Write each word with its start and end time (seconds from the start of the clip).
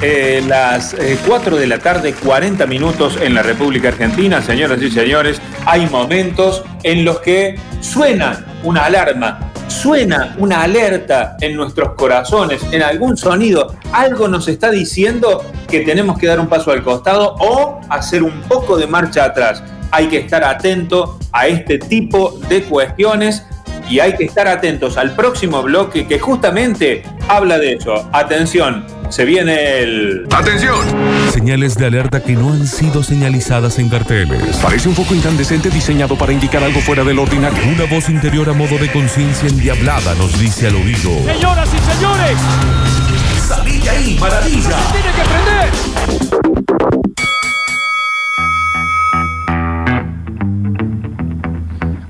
eh, 0.00 0.42
las 0.46 0.94
4 1.26 1.56
de 1.56 1.66
la 1.66 1.78
tarde, 1.78 2.14
40 2.14 2.66
minutos 2.66 3.18
en 3.20 3.34
la 3.34 3.42
República 3.42 3.88
Argentina, 3.88 4.40
señoras 4.40 4.80
y 4.80 4.90
señores. 4.90 5.40
Hay 5.66 5.86
momentos 5.86 6.62
en 6.84 7.04
los 7.04 7.18
que 7.20 7.58
suena 7.80 8.46
una 8.62 8.84
alarma, 8.84 9.52
suena 9.66 10.36
una 10.38 10.62
alerta 10.62 11.36
en 11.40 11.56
nuestros 11.56 11.94
corazones, 11.94 12.62
en 12.70 12.82
algún 12.82 13.16
sonido, 13.16 13.74
algo 13.92 14.28
nos 14.28 14.46
está 14.46 14.70
diciendo 14.70 15.44
que 15.68 15.80
tenemos 15.80 16.18
que 16.18 16.26
dar 16.26 16.38
un 16.38 16.46
paso 16.46 16.70
al 16.70 16.82
costado 16.82 17.34
o 17.40 17.80
hacer 17.90 18.22
un 18.22 18.40
poco 18.42 18.76
de 18.76 18.86
marcha 18.86 19.24
atrás. 19.24 19.62
Hay 19.90 20.06
que 20.08 20.18
estar 20.18 20.44
atento 20.44 21.18
a 21.32 21.48
este 21.48 21.78
tipo 21.78 22.38
de 22.48 22.62
cuestiones 22.62 23.44
y 23.88 24.00
hay 24.00 24.14
que 24.14 24.24
estar 24.24 24.46
atentos 24.46 24.96
al 24.96 25.14
próximo 25.14 25.62
bloque 25.62 26.06
que 26.06 26.18
justamente 26.18 27.02
habla 27.28 27.58
de 27.58 27.74
eso. 27.74 28.08
Atención, 28.12 28.84
se 29.10 29.24
viene 29.24 29.78
el... 29.80 30.26
¡Atención! 30.30 30.78
Señales 31.32 31.76
de 31.76 31.86
alerta 31.86 32.22
que 32.22 32.32
no 32.34 32.52
han 32.52 32.66
sido 32.66 33.02
señalizadas 33.02 33.78
en 33.78 33.88
carteles. 33.88 34.56
Parece 34.58 34.88
un 34.88 34.94
foco 34.94 35.14
incandescente 35.14 35.70
diseñado 35.70 36.16
para 36.16 36.32
indicar 36.32 36.62
algo 36.62 36.80
fuera 36.80 37.04
del 37.04 37.18
ordinario. 37.18 37.58
Una 37.68 37.84
voz 37.84 38.08
interior 38.08 38.48
a 38.48 38.52
modo 38.52 38.78
de 38.78 38.90
conciencia 38.90 39.48
endiablada 39.48 40.14
nos 40.14 40.38
dice 40.38 40.66
al 40.68 40.76
oído. 40.76 41.10
Señoras 41.24 41.68
y 41.74 41.92
señores, 41.92 42.38
¡Salí 43.46 43.78
de 43.78 43.90
ahí, 43.90 44.18
maravilla! 44.20 44.76
tiene 44.92 45.10
que 45.16 45.22
prender. 45.24 46.57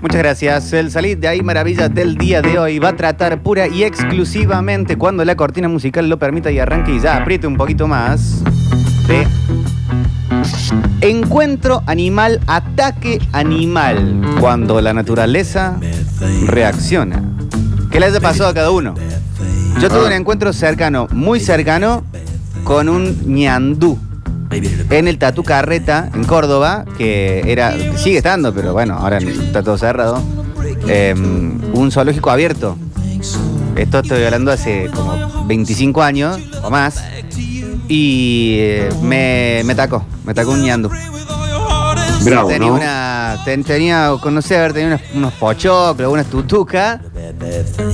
Muchas 0.08 0.22
gracias. 0.22 0.72
El 0.72 0.90
salir 0.90 1.18
de 1.18 1.28
ahí 1.28 1.42
maravilla 1.42 1.90
del 1.90 2.16
día 2.16 2.40
de 2.40 2.58
hoy 2.58 2.78
va 2.78 2.88
a 2.88 2.96
tratar 2.96 3.42
pura 3.42 3.68
y 3.68 3.84
exclusivamente 3.84 4.96
cuando 4.96 5.22
la 5.22 5.36
cortina 5.36 5.68
musical 5.68 6.08
lo 6.08 6.18
permita 6.18 6.50
y 6.50 6.58
arranque 6.58 6.94
y 6.94 6.98
ya 6.98 7.18
apriete 7.18 7.46
un 7.46 7.58
poquito 7.58 7.86
más 7.86 8.42
encuentro 11.02 11.82
animal, 11.84 12.40
ataque 12.46 13.18
animal, 13.32 14.22
cuando 14.40 14.80
la 14.80 14.94
naturaleza 14.94 15.78
reacciona. 16.46 17.22
¿Qué 17.90 18.00
le 18.00 18.06
haya 18.06 18.18
pasado 18.18 18.48
a 18.48 18.54
cada 18.54 18.70
uno? 18.70 18.94
Yo 19.78 19.90
tuve 19.90 20.06
un 20.06 20.12
encuentro 20.12 20.54
cercano, 20.54 21.06
muy 21.10 21.38
cercano, 21.38 22.02
con 22.64 22.88
un 22.88 23.34
ñandú 23.34 23.98
en 24.50 25.08
el 25.08 25.18
Tatu 25.18 25.42
Carreta, 25.44 26.10
en 26.14 26.24
Córdoba, 26.24 26.84
que 26.96 27.42
era, 27.46 27.74
sigue 27.96 28.18
estando, 28.18 28.52
pero 28.54 28.72
bueno, 28.72 28.94
ahora 28.94 29.18
está 29.18 29.62
todo 29.62 29.76
cerrado. 29.78 30.22
eh, 30.88 31.14
un 31.16 31.90
zoológico 31.92 32.30
abierto. 32.30 32.76
Esto 33.76 33.98
estoy 34.00 34.24
hablando 34.24 34.50
hace 34.50 34.90
como 34.94 35.44
25 35.46 36.02
años 36.02 36.38
o 36.62 36.70
más. 36.70 37.02
Y 37.88 38.56
eh, 38.58 38.88
me, 39.02 39.62
me 39.64 39.74
tacó, 39.74 40.04
me 40.24 40.34
tacó 40.34 40.50
un 40.52 40.62
ñandú. 40.62 40.90
Bravo, 42.22 42.48
tenía 42.48 42.68
¿no? 42.68 42.74
una. 42.74 43.38
ten- 43.44 43.62
tenía, 43.64 44.06
haber 44.08 44.72
tenido 44.72 44.88
unos, 44.96 45.00
unos 45.14 45.32
pochoclos, 45.34 46.12
unas 46.12 46.26
tutucas. 46.26 47.00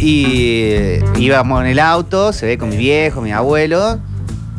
Y 0.00 0.24
eh, 0.64 1.04
íbamos 1.18 1.60
en 1.62 1.66
el 1.68 1.78
auto, 1.78 2.32
se 2.32 2.46
ve 2.46 2.58
con 2.58 2.70
mi 2.70 2.76
viejo, 2.76 3.20
mi 3.20 3.32
abuelo. 3.32 3.98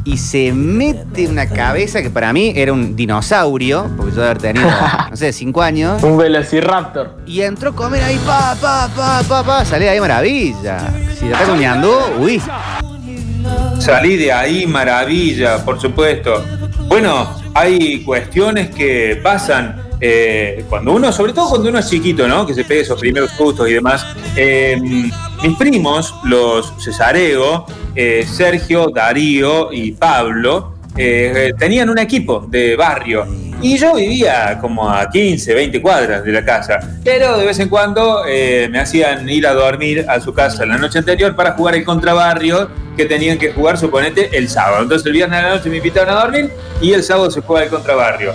Y 0.05 0.17
se 0.17 0.53
mete 0.53 1.27
una 1.27 1.49
cabeza 1.49 2.03
que 2.03 2.11
para 2.11 2.31
mí 2.31 2.53
era 2.55 2.71
un 2.71 2.95
dinosaurio, 2.95 3.89
porque 3.97 4.15
yo 4.15 4.23
haber 4.23 4.37
tenido, 4.37 4.69
no 5.09 5.17
sé, 5.17 5.33
cinco 5.33 5.63
años. 5.63 6.01
Un 6.03 6.15
velociraptor. 6.15 7.17
Y 7.25 7.41
entró 7.41 7.71
a 7.71 7.75
comer 7.75 8.03
ahí, 8.03 8.19
pa, 8.23 8.55
pa, 8.61 8.87
pa, 8.95 9.23
pa, 9.27 9.43
pa. 9.43 9.65
Salí 9.65 9.85
de 9.85 9.89
ahí 9.89 9.99
maravilla. 9.99 10.93
Si 11.19 11.27
la 11.27 11.39
está 11.39 11.51
comiendo, 11.51 12.15
uy. 12.19 12.39
Salí 13.79 14.15
de 14.15 14.31
ahí, 14.31 14.67
maravilla, 14.67 15.65
por 15.65 15.81
supuesto. 15.81 16.45
Bueno, 16.87 17.35
hay 17.55 18.03
cuestiones 18.03 18.69
que 18.69 19.19
pasan 19.23 19.85
eh, 19.99 20.65
cuando 20.69 20.93
uno, 20.93 21.11
sobre 21.11 21.33
todo 21.33 21.49
cuando 21.49 21.69
uno 21.69 21.79
es 21.79 21.89
chiquito, 21.89 22.27
¿no? 22.27 22.45
Que 22.45 22.53
se 22.53 22.63
pegue 22.63 22.81
esos 22.81 22.99
primeros 22.99 23.31
sustos 23.31 23.67
y 23.67 23.73
demás. 23.73 24.05
Eh, 24.35 24.79
mis 25.43 25.57
primos, 25.57 26.15
los 26.23 26.73
Cesareo, 26.83 27.65
eh, 27.95 28.25
Sergio, 28.27 28.89
Darío 28.89 29.71
y 29.71 29.91
Pablo, 29.91 30.75
eh, 30.97 31.53
tenían 31.57 31.89
un 31.89 31.99
equipo 31.99 32.45
de 32.47 32.75
barrio. 32.75 33.25
Y 33.61 33.77
yo 33.77 33.95
vivía 33.95 34.57
como 34.59 34.89
a 34.89 35.09
15, 35.09 35.53
20 35.53 35.81
cuadras 35.81 36.23
de 36.23 36.31
la 36.31 36.43
casa. 36.43 36.79
Pero 37.03 37.37
de 37.37 37.45
vez 37.45 37.59
en 37.59 37.69
cuando 37.69 38.23
eh, 38.27 38.67
me 38.69 38.79
hacían 38.79 39.27
ir 39.29 39.47
a 39.47 39.53
dormir 39.53 40.05
a 40.07 40.19
su 40.19 40.33
casa 40.33 40.65
la 40.65 40.77
noche 40.77 40.99
anterior 40.99 41.35
para 41.35 41.53
jugar 41.53 41.75
el 41.75 41.83
contrabarrio 41.83 42.69
que 42.97 43.05
tenían 43.05 43.37
que 43.37 43.51
jugar, 43.51 43.77
suponete, 43.77 44.37
el 44.37 44.49
sábado. 44.49 44.83
Entonces 44.83 45.05
el 45.05 45.13
viernes 45.13 45.39
a 45.39 45.41
la 45.43 45.49
noche 45.55 45.69
me 45.69 45.77
invitaron 45.77 46.15
a 46.15 46.21
dormir 46.21 46.51
y 46.81 46.93
el 46.93 47.03
sábado 47.03 47.31
se 47.31 47.41
juega 47.41 47.65
el 47.65 47.69
contrabarrio. 47.69 48.33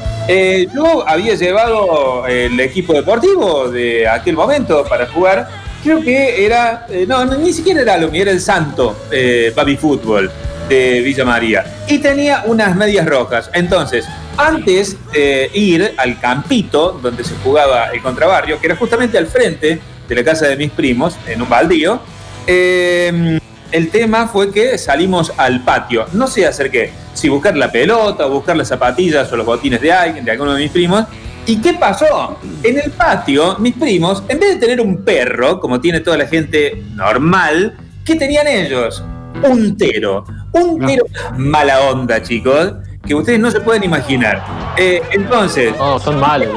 Yo 0.75 1.09
había 1.09 1.35
llevado 1.35 2.27
el 2.27 2.59
equipo 2.61 2.93
deportivo 2.93 3.69
de 3.69 4.07
aquel 4.09 4.37
momento 4.37 4.85
para 4.85 5.07
jugar. 5.07 5.60
Creo 5.83 6.03
que 6.03 6.45
era, 6.45 6.87
eh, 6.89 7.07
no, 7.09 7.25
ni 7.25 7.53
siquiera 7.53 7.81
era 7.81 7.97
Lomi, 7.97 8.21
era 8.21 8.31
el 8.31 8.41
Santo 8.41 9.05
eh, 9.11 9.53
Baby 9.55 9.77
Fútbol 9.77 10.31
de 10.69 11.01
Villa 11.01 11.25
María. 11.25 11.65
Y 11.89 11.99
tenía 11.99 12.45
unas 12.47 12.77
medias 12.77 13.07
rojas. 13.07 13.51
Entonces, 13.55 14.07
antes 14.37 14.97
de 15.13 15.51
ir 15.55 15.95
al 15.97 16.21
campito 16.21 16.99
donde 17.03 17.25
se 17.25 17.35
jugaba 17.43 17.91
el 17.91 18.03
contrabarrio, 18.03 18.61
que 18.61 18.67
era 18.67 18.77
justamente 18.77 19.19
al 19.19 19.27
frente 19.27 19.81
de 20.09 20.15
la 20.15 20.23
casa 20.23 20.47
de 20.47 20.57
mis 20.57 20.71
primos, 20.71 21.17
en 21.27 21.43
un 21.43 21.49
baldío, 21.49 22.01
eh, 22.47 23.39
el 23.73 23.91
tema 23.91 24.27
fue 24.27 24.51
que 24.51 24.77
salimos 24.79 25.33
al 25.37 25.63
patio. 25.63 26.07
No 26.13 26.27
sé 26.27 26.47
hacer 26.47 26.71
qué, 26.71 26.93
si 27.15 27.29
buscar 27.29 27.57
la 27.57 27.71
pelota, 27.71 28.27
o 28.27 28.31
buscar 28.31 28.57
las 28.57 28.69
zapatillas 28.69 29.33
o 29.33 29.37
los 29.37 29.47
botines 29.47 29.81
de 29.81 29.93
alguien, 29.93 30.25
de 30.25 30.33
alguno 30.33 30.55
de 30.55 30.63
mis 30.63 30.71
primos. 30.71 31.05
¿Y 31.47 31.61
qué 31.61 31.75
pasó? 31.75 32.39
En 32.63 32.79
el 32.79 32.91
patio, 32.93 33.57
mis 33.59 33.75
primos, 33.75 34.23
en 34.29 34.39
vez 34.39 34.55
de 34.55 34.61
tener 34.61 34.81
un 34.81 35.05
perro, 35.05 35.59
como 35.59 35.81
tiene 35.81 36.01
toda 36.01 36.17
la 36.19 36.27
gente 36.27 36.83
normal, 36.95 37.77
¿qué 38.05 38.15
tenían 38.15 38.47
ellos? 38.47 39.03
Un 39.43 39.77
tero. 39.77 40.25
Un 40.53 40.85
tero 40.87 41.05
mala 41.37 41.81
onda, 41.81 42.23
chicos, 42.23 42.75
que 43.07 43.15
ustedes 43.15 43.41
no 43.41 43.51
se 43.51 43.61
pueden 43.61 43.83
imaginar. 43.85 44.45
Eh, 44.77 45.01
entonces, 45.13 45.75
No, 45.79 45.99
son 45.99 46.21
malos. 46.21 46.51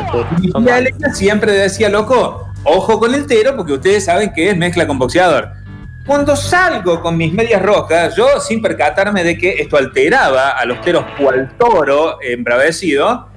son 0.52 0.64
mi. 0.64 0.70
Alexa 0.72 1.14
siempre 1.14 1.54
decía, 1.54 1.90
loco, 1.90 2.48
ojo 2.64 3.00
con 3.00 3.16
el 3.16 3.26
tero, 3.26 3.56
porque 3.56 3.74
ustedes 3.74 4.06
saben 4.06 4.32
que 4.34 4.50
es 4.50 4.58
mezcla 4.58 4.86
con 4.86 5.00
boxeador. 5.00 5.50
Cuando 6.06 6.36
salgo 6.36 7.02
con 7.02 7.16
mis 7.16 7.32
medias 7.32 7.62
rojas, 7.62 8.14
yo 8.18 8.40
sin 8.42 8.62
percatarme 8.62 9.24
de 9.24 9.38
que 9.38 9.52
esto 9.62 9.78
alteraba 9.78 10.50
a 10.50 10.66
los 10.66 10.82
teros 10.82 11.06
cual 11.18 11.54
toro 11.58 12.18
embravecido, 12.22 13.30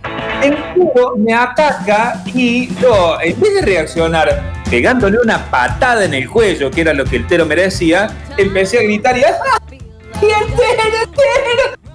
el 0.42 0.56
toro 0.74 1.16
me 1.16 1.34
ataca 1.34 2.22
y 2.26 2.74
yo, 2.76 3.18
en 3.20 3.40
vez 3.40 3.54
de 3.54 3.62
reaccionar 3.62 4.52
pegándole 4.70 5.18
una 5.22 5.50
patada 5.50 6.04
en 6.04 6.14
el 6.14 6.28
cuello, 6.28 6.70
que 6.70 6.80
era 6.80 6.92
lo 6.92 7.04
que 7.04 7.16
el 7.16 7.26
tero 7.26 7.46
merecía, 7.46 8.08
empecé 8.36 8.78
a 8.78 8.82
gritar 8.82 9.16
y 9.16 9.24
¡ah! 9.24 9.60
¡Y 9.70 10.26
el 10.26 10.54
tero, 10.54 10.82
el 11.02 11.10
tero! 11.10 11.86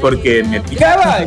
Porque 0.00 0.44
me 0.44 0.60
picaba. 0.60 1.24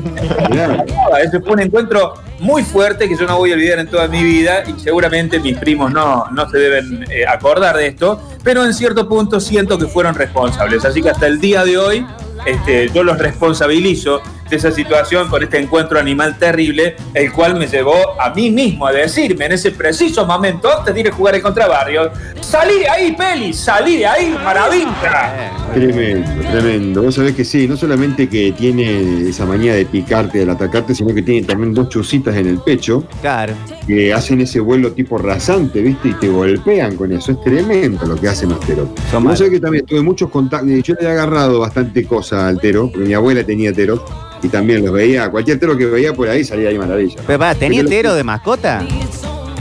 Ese 1.22 1.42
fue 1.42 1.53
un 1.53 1.62
encuentro 1.62 2.14
muy 2.40 2.64
fuerte 2.64 3.09
que 3.09 3.18
yo 3.18 3.26
no 3.26 3.38
voy 3.38 3.52
a 3.52 3.56
olvidar 3.56 3.80
en 3.80 3.90
toda 3.90 4.08
mi 4.08 4.24
vida 4.24 4.64
y 4.66 4.80
seguramente 4.80 5.40
mis 5.40 5.58
primos 5.58 5.92
no, 5.92 6.26
no 6.32 6.50
se 6.50 6.58
deben 6.59 7.06
eh, 7.09 7.26
acordar 7.28 7.76
de 7.76 7.88
esto, 7.88 8.22
pero 8.44 8.64
en 8.64 8.74
cierto 8.74 9.09
punto 9.09 9.40
siento 9.40 9.78
que 9.78 9.88
fueron 9.88 10.16
responsables. 10.16 10.86
Así 10.86 11.02
que 11.02 11.09
hasta 11.09 11.28
el 11.28 11.42
día 11.42 11.66
de 11.66 11.78
hoy 11.78 12.06
este, 12.46 12.90
yo 12.90 13.03
los 13.03 13.18
responsabilizo 13.18 14.22
de 14.50 14.56
esa 14.58 14.72
situación 14.72 15.28
con 15.28 15.42
este 15.42 15.58
encuentro 15.60 16.00
animal 16.00 16.38
terrible, 16.38 16.96
el 17.14 17.32
cual 17.32 17.56
me 17.58 17.66
llevó 17.68 18.20
a 18.22 18.30
mí 18.34 18.52
mismo 18.52 18.86
a 18.86 18.92
decirme 18.92 19.46
en 19.46 19.54
ese 19.54 19.72
preciso 19.72 20.26
momento, 20.26 20.70
antes 20.78 20.94
de 20.94 21.00
ir 21.00 21.08
a 21.08 21.12
jugar 21.12 21.34
el 21.36 21.42
contrabarrio, 21.42 22.12
salí 22.42 22.80
de 22.80 22.88
ahí, 22.90 23.12
Peli, 23.18 23.54
salí 23.54 23.98
de 23.98 24.06
ahí, 24.06 24.36
maravilla. 24.44 25.52
Tremendo, 25.74 26.30
tremendo. 26.52 27.02
Vos 27.04 27.16
sabés 27.16 27.34
que 27.36 27.44
sí, 27.44 27.68
no 27.68 27.76
solamente 27.76 28.30
que 28.30 28.52
tiene 28.52 29.30
esa 29.30 29.46
manía 29.46 29.74
de 29.74 29.86
picarte, 29.86 30.46
de 30.46 30.52
atacarte, 30.52 30.94
sino 30.94 31.14
que 31.14 31.22
tiene 31.24 31.46
también 31.48 31.74
dos 31.74 31.90
chusitas 31.90 32.36
en 32.36 32.48
el 32.48 32.59
pecho 32.59 33.03
Claro. 33.22 33.53
que 33.88 34.14
hacen 34.14 34.41
ese 34.41 34.59
vuelo 34.59 34.91
tipo 34.91 35.18
rasante, 35.18 35.82
¿viste? 35.82 36.09
Y 36.09 36.14
te 36.14 36.28
golpean 36.30 36.96
con 36.96 37.12
eso. 37.12 37.32
Es 37.32 37.41
tremendo 37.41 38.06
lo 38.06 38.16
que 38.16 38.28
hacen 38.30 38.50
los 38.50 38.59
teros. 38.59 38.90
Son 39.09 39.24
No 39.24 39.30
malos. 39.32 39.40
sé 39.40 39.50
que 39.50 39.59
también 39.59 39.86
tuve 39.86 40.02
muchos 40.02 40.30
contactos. 40.30 40.70
Yo 40.84 40.94
le 41.00 41.08
he 41.08 41.12
agarrado 41.12 41.59
bastante 41.59 42.06
cosa 42.06 42.48
al 42.48 42.59
tero, 42.59 42.90
porque 42.91 43.08
mi 43.08 43.14
abuela 43.14 43.44
tenía 43.44 43.74
teros 43.74 44.02
y 44.46 44.50
también 44.50 44.84
los 44.86 44.94
veía. 44.94 45.30
Cualquier 45.30 45.59
tero 45.59 45.78
que 45.78 45.86
veía 45.86 46.14
por 46.14 46.30
ahí 46.30 46.44
salía 46.44 46.70
ahí 46.70 46.78
maravilla. 46.78 47.16
Pero 47.26 47.40
pará, 47.40 47.56
¿tenía 47.56 47.84
tero 47.84 48.14
de 48.14 48.24
mascota? 48.24 48.84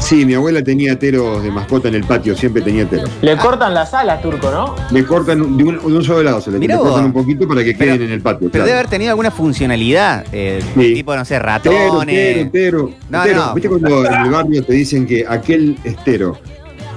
Sí, 0.01 0.27
mi 0.27 0.35
abuela 0.35 0.63
tenía 0.63 0.99
teros 0.99 1.43
de 1.43 1.51
mascota 1.51 1.89
en 1.89 1.95
el 1.95 2.05
patio, 2.05 2.37
siempre 2.37 2.61
tenía 2.61 2.85
teros. 2.87 3.09
Le 3.23 3.37
cortan 3.39 3.73
las 3.73 3.95
alas, 3.95 4.21
turco, 4.21 4.51
¿no? 4.51 4.75
Le 4.91 5.03
cortan 5.05 5.57
de 5.57 5.65
un, 5.65 5.79
de 5.79 5.87
un 5.97 6.05
solo 6.05 6.23
lado, 6.23 6.43
se 6.43 6.51
le, 6.51 6.59
cortan 6.77 7.07
un 7.07 7.13
poquito 7.13 7.49
para 7.49 7.65
que 7.65 7.73
Pero- 7.73 7.93
queden 7.95 8.09
en 8.09 8.13
el 8.13 8.21
patio. 8.21 8.41
Pero 8.41 8.51
claro. 8.51 8.67
debe 8.67 8.79
haber 8.81 8.91
tenido 8.91 9.11
alguna 9.11 9.31
funcionalidad. 9.31 10.27
eh, 10.31 10.61
Sí. 10.75 10.95
Tipo, 10.95 11.17
no 11.17 11.25
sé, 11.25 11.37
Tero, 11.37 11.47
ratones. 11.47 12.15
tero, 12.15 12.51
tero. 12.53 12.91
No, 13.09 13.23
tero. 13.23 13.47
no. 13.47 13.55
¿Viste 13.55 13.69
cuando 13.71 14.05
en 14.05 14.15
el 14.25 14.31
barrio 14.31 14.63
te 14.63 14.73
dicen 14.75 15.07
que 15.07 15.25
aquel 15.27 15.79
es 15.85 15.97
tero? 16.05 16.39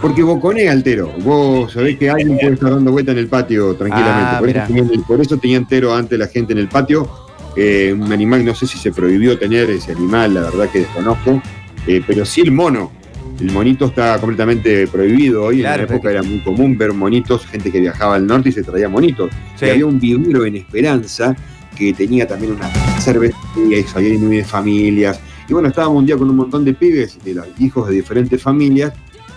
Porque 0.01 0.21
boconea 0.21 0.71
altero. 0.73 1.11
Vos 1.23 1.71
sabés 1.71 1.97
que 1.97 2.09
alguien 2.09 2.37
puede 2.37 2.53
estar 2.55 2.71
dando 2.71 2.91
vuelta 2.91 3.13
en 3.13 3.19
el 3.19 3.27
patio 3.27 3.73
tranquilamente. 3.75 4.31
Ah, 4.35 4.39
por, 4.39 4.49
eso 4.49 4.61
tenían, 4.67 5.03
por 5.07 5.21
eso 5.21 5.37
tenía 5.37 5.57
entero 5.57 5.95
antes 5.95 6.19
la 6.19 6.27
gente 6.27 6.51
en 6.53 6.59
el 6.59 6.67
patio. 6.67 7.09
Eh, 7.57 7.91
un 7.91 8.13
animal, 8.13 8.45
no 8.45 8.53
sé 8.53 8.67
si 8.67 8.77
se 8.77 8.91
prohibió 8.91 9.37
tener 9.37 9.69
ese 9.71 9.91
animal, 9.91 10.35
la 10.35 10.41
verdad 10.41 10.69
que 10.69 10.79
desconozco. 10.79 11.41
Eh, 11.87 12.03
pero 12.05 12.23
sí 12.25 12.41
el 12.41 12.51
mono. 12.51 12.91
El 13.39 13.51
monito 13.51 13.85
está 13.85 14.17
completamente 14.19 14.87
prohibido 14.87 15.45
hoy. 15.45 15.59
Claro, 15.59 15.83
en 15.83 15.89
la 15.89 15.95
época 15.95 16.11
era 16.11 16.23
muy 16.23 16.39
común 16.39 16.77
ver 16.77 16.93
monitos, 16.93 17.45
gente 17.45 17.71
que 17.71 17.79
viajaba 17.79 18.15
al 18.15 18.25
norte 18.25 18.49
y 18.49 18.51
se 18.51 18.63
traía 18.63 18.89
monitos. 18.89 19.31
Sí. 19.55 19.65
Y 19.65 19.69
había 19.69 19.85
un 19.85 19.99
vivero 19.99 20.45
en 20.45 20.55
Esperanza 20.55 21.35
que 21.75 21.93
tenía 21.93 22.27
también 22.27 22.53
una 22.53 22.69
cervecería 22.99 23.79
y 23.79 23.83
salían 23.83 24.23
muy 24.25 24.37
de 24.37 24.43
familias. 24.43 25.19
Y 25.47 25.53
bueno, 25.53 25.69
estábamos 25.69 25.99
un 25.99 26.05
día 26.05 26.17
con 26.17 26.29
un 26.29 26.35
montón 26.35 26.65
de 26.65 26.73
pibes, 26.73 27.17
de 27.23 27.35
los 27.35 27.47
hijos 27.59 27.87
de 27.87 27.95
diferentes 27.95 28.41
familias, 28.41 28.93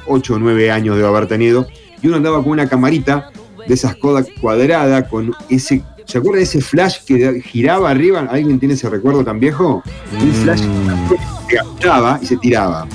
8 0.06 0.34
o 0.34 0.38
9 0.38 0.70
años 0.70 0.96
debe 0.96 1.08
haber 1.08 1.26
tenido, 1.26 1.66
y 2.02 2.08
uno 2.08 2.16
andaba 2.16 2.42
con 2.42 2.52
una 2.52 2.68
camarita 2.68 3.30
de 3.66 3.74
esas 3.74 3.96
Kodak 3.96 4.28
cuadrada 4.40 5.08
con 5.08 5.32
ese. 5.48 5.82
¿Se 6.10 6.18
acuerda 6.18 6.38
de 6.38 6.42
ese 6.44 6.60
flash 6.60 6.98
que 7.06 7.40
giraba 7.40 7.90
arriba? 7.90 8.26
¿Alguien 8.30 8.58
tiene 8.58 8.74
ese 8.74 8.90
recuerdo 8.90 9.24
tan 9.24 9.38
viejo? 9.38 9.82
Un 10.20 10.32
flash 10.32 10.62
Mm. 10.62 11.14
que 11.48 11.56
gastaba 11.56 12.18
y 12.20 12.26
se 12.26 12.36
tiraba. 12.36 12.86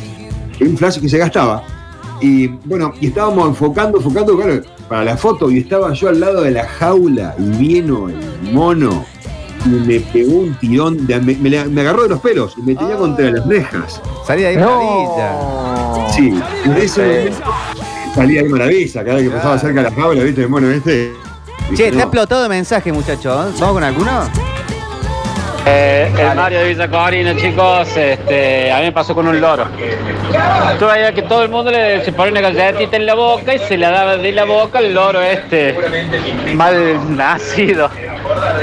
Un 0.60 0.78
flash 0.78 1.00
que 1.00 1.08
se 1.08 1.18
gastaba. 1.18 1.64
Y 2.22 2.48
bueno, 2.66 2.94
y 3.00 3.08
estábamos 3.08 3.48
enfocando, 3.48 3.98
enfocando, 4.00 4.36
claro, 4.38 4.62
para 4.90 5.04
la 5.06 5.16
foto, 5.18 5.50
y 5.50 5.60
estaba 5.60 5.94
yo 5.94 6.10
al 6.10 6.20
lado 6.20 6.42
de 6.44 6.52
la 6.52 6.66
jaula, 6.68 7.36
y 7.38 7.44
vino 7.58 8.10
el 8.10 8.52
mono, 8.54 9.06
y 9.66 9.70
me 9.70 10.00
pegó 10.00 10.40
un 10.40 10.56
tirón, 10.56 11.06
de- 11.08 11.20
me, 11.20 11.36
me 11.66 11.82
agarró 11.82 12.04
de 12.04 12.10
los 12.10 12.20
pelos, 12.22 12.54
y 12.58 12.62
me 12.62 12.76
tenía 12.76 12.96
contra 12.98 13.32
las 13.32 13.46
rejas. 13.48 14.02
Salí 14.28 14.42
de 14.44 14.48
ahí, 14.50 14.58
maravilla. 14.58 16.08
Sí, 16.14 16.34
y 16.66 16.70
de 16.70 16.86
ese 16.86 17.02
momento 17.32 17.52
salía 18.14 18.44
de 18.44 18.50
maravilla, 18.50 19.04
cada 19.04 19.16
vez 19.16 19.24
que 19.30 19.36
pasaba 19.36 19.60
cerca 19.60 19.84
de 19.84 19.90
la 19.90 19.96
jaula, 19.96 20.24
viste, 20.24 20.42
el 20.44 20.50
mono 20.50 20.70
este. 20.70 21.12
Che, 21.74 21.92
no. 21.92 22.00
explotado 22.00 22.44
de 22.44 22.50
mensaje, 22.50 22.92
muchachos. 22.92 23.60
¿Vamos 23.60 23.74
con 23.74 23.84
alguno? 23.84 24.30
Eh, 25.68 26.14
el 26.20 26.36
Mario 26.36 26.60
de 26.60 26.68
Villa 26.68 26.88
Corina, 26.88 27.36
chicos, 27.36 27.88
este, 27.98 28.72
a 28.72 28.78
mí 28.78 28.84
me 28.84 28.92
pasó 28.92 29.16
con 29.16 29.28
un 29.28 29.42
loro. 29.42 29.66
Veías 30.80 31.12
que 31.14 31.24
todo 31.24 31.42
el 31.42 31.50
mundo 31.50 31.72
le, 31.72 32.06
se 32.06 32.12
pone 32.14 32.30
una 32.30 32.42
galletita 32.42 32.96
en 32.98 33.08
la 33.08 33.16
boca 33.16 33.56
y 33.56 33.60
se 33.60 33.76
la 33.76 33.90
daba 33.90 34.16
de 34.16 34.32
la 34.32 34.46
boca 34.46 34.78
al 34.78 34.94
loro 34.94 35.24
este 35.24 35.76
mal 36.54 37.18
nacido. 37.18 37.90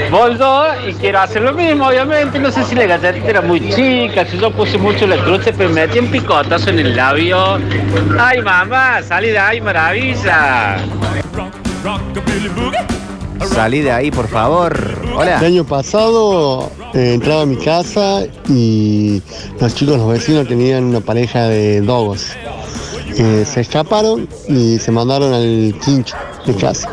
Volvió 0.09 0.63
y 0.87 0.93
quiero 0.93 1.19
hacer 1.19 1.41
lo 1.41 1.51
mismo, 1.51 1.87
obviamente. 1.87 2.39
No 2.39 2.49
sé 2.51 2.63
si 2.63 2.73
la 2.73 2.85
galletita 2.85 3.29
era 3.31 3.41
muy 3.41 3.59
chica, 3.69 4.25
si 4.25 4.37
yo 4.37 4.49
puse 4.51 4.77
mucho 4.77 5.05
la 5.05 5.17
cruce, 5.17 5.51
pero 5.51 5.69
me 5.69 5.85
metí 5.85 5.99
un 5.99 6.07
picotazo 6.07 6.69
en 6.69 6.79
el 6.79 6.95
labio. 6.95 7.59
¡Ay, 8.17 8.41
mamá! 8.41 9.01
¡Salí 9.03 9.29
de 9.29 9.39
ahí, 9.39 9.59
maravilla! 9.59 10.77
Salí 13.53 13.81
de 13.81 13.91
ahí, 13.91 14.09
por 14.09 14.27
favor. 14.27 14.97
El 15.03 15.17
Hola. 15.17 15.39
año 15.39 15.65
pasado 15.65 16.71
eh, 16.93 17.13
entraba 17.15 17.41
a 17.41 17.45
mi 17.45 17.57
casa 17.57 18.23
y 18.47 19.21
los 19.59 19.75
chicos, 19.75 19.97
los 19.97 20.07
vecinos 20.07 20.47
tenían 20.47 20.85
una 20.85 21.01
pareja 21.01 21.47
de 21.47 21.81
dogos. 21.81 22.27
Eh, 23.17 23.45
se 23.45 23.61
escaparon 23.61 24.27
y 24.47 24.79
se 24.79 24.91
mandaron 24.91 25.33
al 25.33 25.75
quincho 25.83 26.15
de 26.45 26.55
casa. 26.55 26.89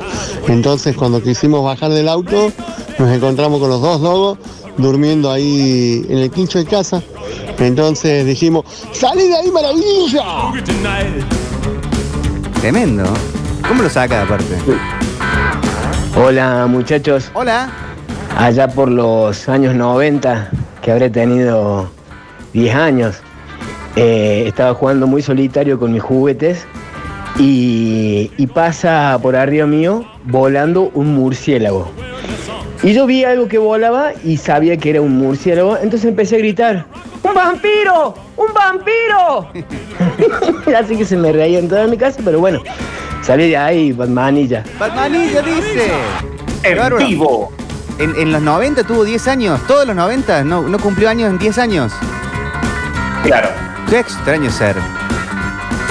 Entonces 0.48 0.96
cuando 0.96 1.22
quisimos 1.22 1.64
bajar 1.64 1.90
del 1.92 2.08
auto 2.08 2.52
nos 2.98 3.10
encontramos 3.10 3.60
con 3.60 3.70
los 3.70 3.80
dos 3.80 4.00
dogos 4.00 4.38
durmiendo 4.76 5.30
ahí 5.30 6.04
en 6.08 6.18
el 6.18 6.30
quincho 6.30 6.58
de 6.58 6.64
casa. 6.66 7.02
Entonces 7.58 8.26
dijimos, 8.26 8.64
¡salí 8.92 9.28
de 9.28 9.36
ahí, 9.36 9.50
maravilla! 9.50 10.24
Tremendo. 12.60 13.04
¿Cómo 13.70 13.84
lo 13.84 13.88
saca 13.88 14.22
aparte? 14.22 14.56
Hola 16.16 16.66
muchachos, 16.66 17.30
Hola. 17.34 17.70
allá 18.36 18.66
por 18.66 18.90
los 18.90 19.48
años 19.48 19.76
90, 19.76 20.50
que 20.82 20.90
habré 20.90 21.08
tenido 21.08 21.88
10 22.52 22.74
años, 22.74 23.20
eh, 23.94 24.42
estaba 24.48 24.74
jugando 24.74 25.06
muy 25.06 25.22
solitario 25.22 25.78
con 25.78 25.92
mis 25.92 26.02
juguetes 26.02 26.66
y, 27.38 28.32
y 28.36 28.46
pasa 28.48 29.16
por 29.22 29.36
arriba 29.36 29.66
mío 29.66 30.04
volando 30.24 30.90
un 30.92 31.14
murciélago. 31.14 31.92
Y 32.82 32.92
yo 32.92 33.06
vi 33.06 33.22
algo 33.22 33.46
que 33.46 33.58
volaba 33.58 34.10
y 34.24 34.38
sabía 34.38 34.76
que 34.78 34.90
era 34.90 35.00
un 35.00 35.16
murciélago, 35.16 35.76
entonces 35.76 36.06
empecé 36.06 36.34
a 36.34 36.38
gritar, 36.40 36.86
¡Un 37.22 37.34
vampiro! 37.34 38.14
¡Un 38.36 38.52
vampiro! 38.52 39.46
Así 40.76 40.96
que 40.96 41.04
se 41.04 41.16
me 41.16 41.30
reía 41.30 41.60
en 41.60 41.68
toda 41.68 41.86
mi 41.86 41.96
casa, 41.96 42.20
pero 42.24 42.40
bueno, 42.40 42.62
salí 43.22 43.48
de 43.48 43.56
ahí, 43.56 43.92
Batmanilla. 43.92 44.64
Batmanilla 44.78 45.42
dice. 45.42 45.90
En 46.62 46.96
vivo. 46.98 47.52
En, 47.98 48.14
en 48.16 48.32
los 48.32 48.42
90 48.42 48.84
tuvo 48.84 49.04
10 49.04 49.28
años. 49.28 49.60
Todos 49.66 49.86
los 49.86 49.96
90. 49.96 50.44
No, 50.44 50.62
no 50.62 50.78
cumplió 50.78 51.08
años 51.08 51.30
en 51.30 51.38
10 51.38 51.58
años. 51.58 51.92
Claro. 53.22 53.50
Qué 53.88 53.98
extraño 53.98 54.50
ser. 54.50 54.76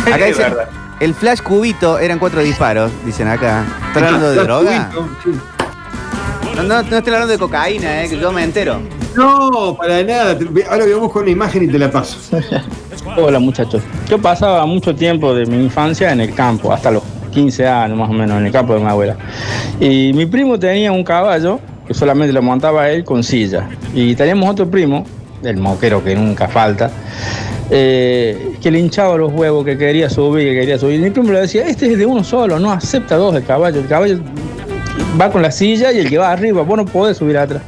Acá 0.05 0.17
verdad. 0.17 0.69
el 0.99 1.13
flash 1.13 1.41
cubito 1.41 1.99
eran 1.99 2.17
cuatro 2.17 2.41
disparos, 2.41 2.91
dicen 3.05 3.27
acá. 3.27 3.63
¿Están 3.87 4.05
hablando 4.05 4.31
de 4.31 4.43
droga? 4.43 4.89
No, 6.55 6.63
no, 6.63 6.63
no 6.63 6.79
estoy 6.79 7.13
hablando 7.13 7.27
de 7.27 7.37
cocaína, 7.37 8.03
eh, 8.03 8.09
que 8.09 8.17
yo 8.17 8.31
me 8.31 8.43
entero. 8.43 8.81
No, 9.15 9.75
para 9.77 10.03
nada. 10.03 10.37
Ahora 10.69 10.85
veamos 10.85 11.11
con 11.11 11.23
una 11.23 11.31
imagen 11.31 11.63
y 11.63 11.67
te 11.67 11.77
la 11.77 11.91
paso. 11.91 12.17
Hola 13.17 13.39
muchachos. 13.39 13.81
Yo 14.07 14.17
pasaba 14.17 14.65
mucho 14.65 14.95
tiempo 14.95 15.33
de 15.33 15.45
mi 15.45 15.63
infancia 15.63 16.11
en 16.11 16.21
el 16.21 16.33
campo, 16.33 16.71
hasta 16.71 16.91
los 16.91 17.03
15 17.29 17.67
años 17.67 17.97
más 17.97 18.09
o 18.09 18.13
menos, 18.13 18.37
en 18.37 18.45
el 18.45 18.51
campo 18.51 18.73
de 18.73 18.79
mi 18.79 18.87
abuela. 18.87 19.15
Y 19.79 20.11
mi 20.13 20.25
primo 20.25 20.59
tenía 20.59 20.91
un 20.91 21.03
caballo 21.03 21.59
que 21.87 21.93
solamente 21.93 22.33
lo 22.33 22.41
montaba 22.41 22.89
él 22.89 23.03
con 23.03 23.23
silla. 23.23 23.69
Y 23.93 24.15
teníamos 24.15 24.49
otro 24.49 24.69
primo, 24.69 25.05
el 25.43 25.57
moquero 25.57 26.03
que 26.03 26.15
nunca 26.15 26.47
falta, 26.47 26.91
eh, 27.69 28.55
que 28.61 28.71
le 28.71 28.79
hinchaba 28.79 29.17
los 29.17 29.31
huevos, 29.33 29.65
que 29.65 29.77
quería 29.77 30.09
subir, 30.09 30.49
que 30.49 30.59
quería 30.59 30.77
subir. 30.77 30.99
Y 30.99 31.03
mi 31.03 31.09
primo 31.09 31.31
le 31.31 31.41
decía, 31.41 31.65
este 31.67 31.91
es 31.91 31.97
de 31.97 32.05
uno 32.05 32.23
solo, 32.23 32.59
no 32.59 32.71
acepta 32.71 33.15
dos 33.15 33.35
el 33.35 33.45
caballo. 33.45 33.79
El 33.79 33.87
caballo 33.87 34.19
va 35.19 35.31
con 35.31 35.41
la 35.41 35.51
silla 35.51 35.91
y 35.91 35.99
el 35.99 36.09
que 36.09 36.17
va 36.17 36.31
arriba, 36.31 36.61
vos 36.61 36.77
no 36.77 36.85
podés 36.85 37.17
subir 37.17 37.37
atrás. 37.37 37.61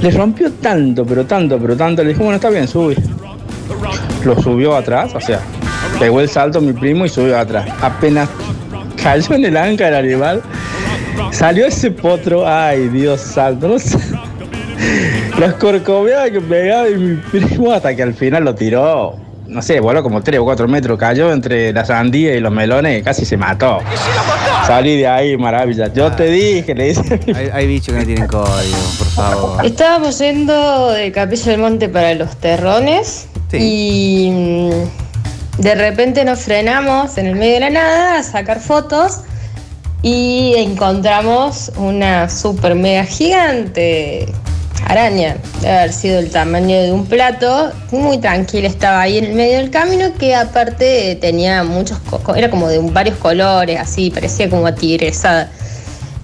Le 0.00 0.10
rompió 0.10 0.50
tanto, 0.50 1.04
pero 1.04 1.24
tanto, 1.24 1.58
pero 1.58 1.76
tanto. 1.76 2.02
Le 2.02 2.10
dijo, 2.10 2.22
bueno, 2.24 2.36
está 2.36 2.50
bien, 2.50 2.66
sube 2.66 2.96
lo 4.24 4.40
subió 4.40 4.76
atrás, 4.76 5.14
o 5.14 5.20
sea, 5.20 5.40
pegó 5.98 6.20
el 6.20 6.28
salto 6.28 6.60
mi 6.60 6.72
primo 6.72 7.04
y 7.04 7.08
subió 7.08 7.38
atrás. 7.38 7.68
Apenas 7.80 8.28
cayó 9.02 9.34
en 9.34 9.44
el 9.44 9.56
anca 9.56 9.86
del 9.86 9.94
animal, 9.94 10.42
salió 11.30 11.66
ese 11.66 11.90
potro, 11.90 12.46
ay 12.46 12.88
Dios 12.88 13.20
santo, 13.20 13.68
no 13.68 13.78
sé. 13.78 13.98
Las 15.38 15.54
corcoveadas 15.54 16.30
que 16.30 16.40
pegaba 16.40 16.88
y 16.88 16.96
mi 16.96 17.16
primo 17.16 17.72
hasta 17.72 17.94
que 17.94 18.02
al 18.02 18.14
final 18.14 18.44
lo 18.44 18.54
tiró. 18.54 19.16
No 19.46 19.60
sé, 19.60 19.80
voló 19.80 20.02
como 20.02 20.22
3 20.22 20.40
o 20.40 20.44
4 20.44 20.66
metros, 20.66 20.98
cayó 20.98 21.30
entre 21.32 21.72
la 21.74 21.84
sandía 21.84 22.34
y 22.34 22.40
los 22.40 22.52
melones 22.52 23.00
y 23.00 23.02
casi 23.02 23.24
se 23.26 23.36
mató. 23.36 23.80
Salí 24.66 24.96
de 24.96 25.06
ahí, 25.06 25.36
maravilla. 25.36 25.92
Yo 25.92 26.10
te 26.12 26.24
dije, 26.30 26.74
le 26.74 26.88
dice. 26.88 27.20
Hay, 27.34 27.50
hay 27.52 27.66
bichos 27.66 27.92
que 27.94 28.00
no 28.00 28.06
tienen 28.06 28.26
código, 28.28 28.78
por 28.98 29.06
favor. 29.08 29.66
Estábamos 29.66 30.18
yendo 30.18 30.92
de 30.92 31.12
Capilla 31.12 31.50
del 31.50 31.60
Monte 31.60 31.88
para 31.88 32.14
los 32.14 32.34
terrones 32.36 33.26
Sí. 33.50 33.58
y 33.60 34.30
mm, 34.30 34.70
de 35.58 35.74
repente 35.74 36.24
nos 36.24 36.40
frenamos 36.40 37.18
en 37.18 37.26
el 37.26 37.34
medio 37.34 37.54
de 37.54 37.60
la 37.60 37.70
nada 37.70 38.18
a 38.18 38.22
sacar 38.22 38.60
fotos 38.60 39.20
y 40.02 40.54
encontramos 40.56 41.70
una 41.76 42.28
super 42.28 42.74
mega 42.74 43.04
gigante 43.04 44.26
araña. 44.88 45.36
Debe 45.60 45.78
haber 45.78 45.92
sido 45.92 46.18
el 46.18 46.30
tamaño 46.30 46.82
de 46.82 46.92
un 46.92 47.06
plato. 47.06 47.72
Muy 47.90 48.18
tranquila 48.18 48.66
estaba 48.66 49.02
ahí 49.02 49.18
en 49.18 49.26
el 49.26 49.34
medio 49.34 49.58
del 49.58 49.70
camino 49.70 50.12
que 50.18 50.34
aparte 50.34 51.16
tenía 51.20 51.62
muchos, 51.64 51.98
era 52.34 52.50
como 52.50 52.68
de 52.68 52.78
varios 52.78 53.16
colores, 53.18 53.78
así, 53.78 54.10
parecía 54.10 54.50
como 54.50 54.66
atigresada. 54.66 55.50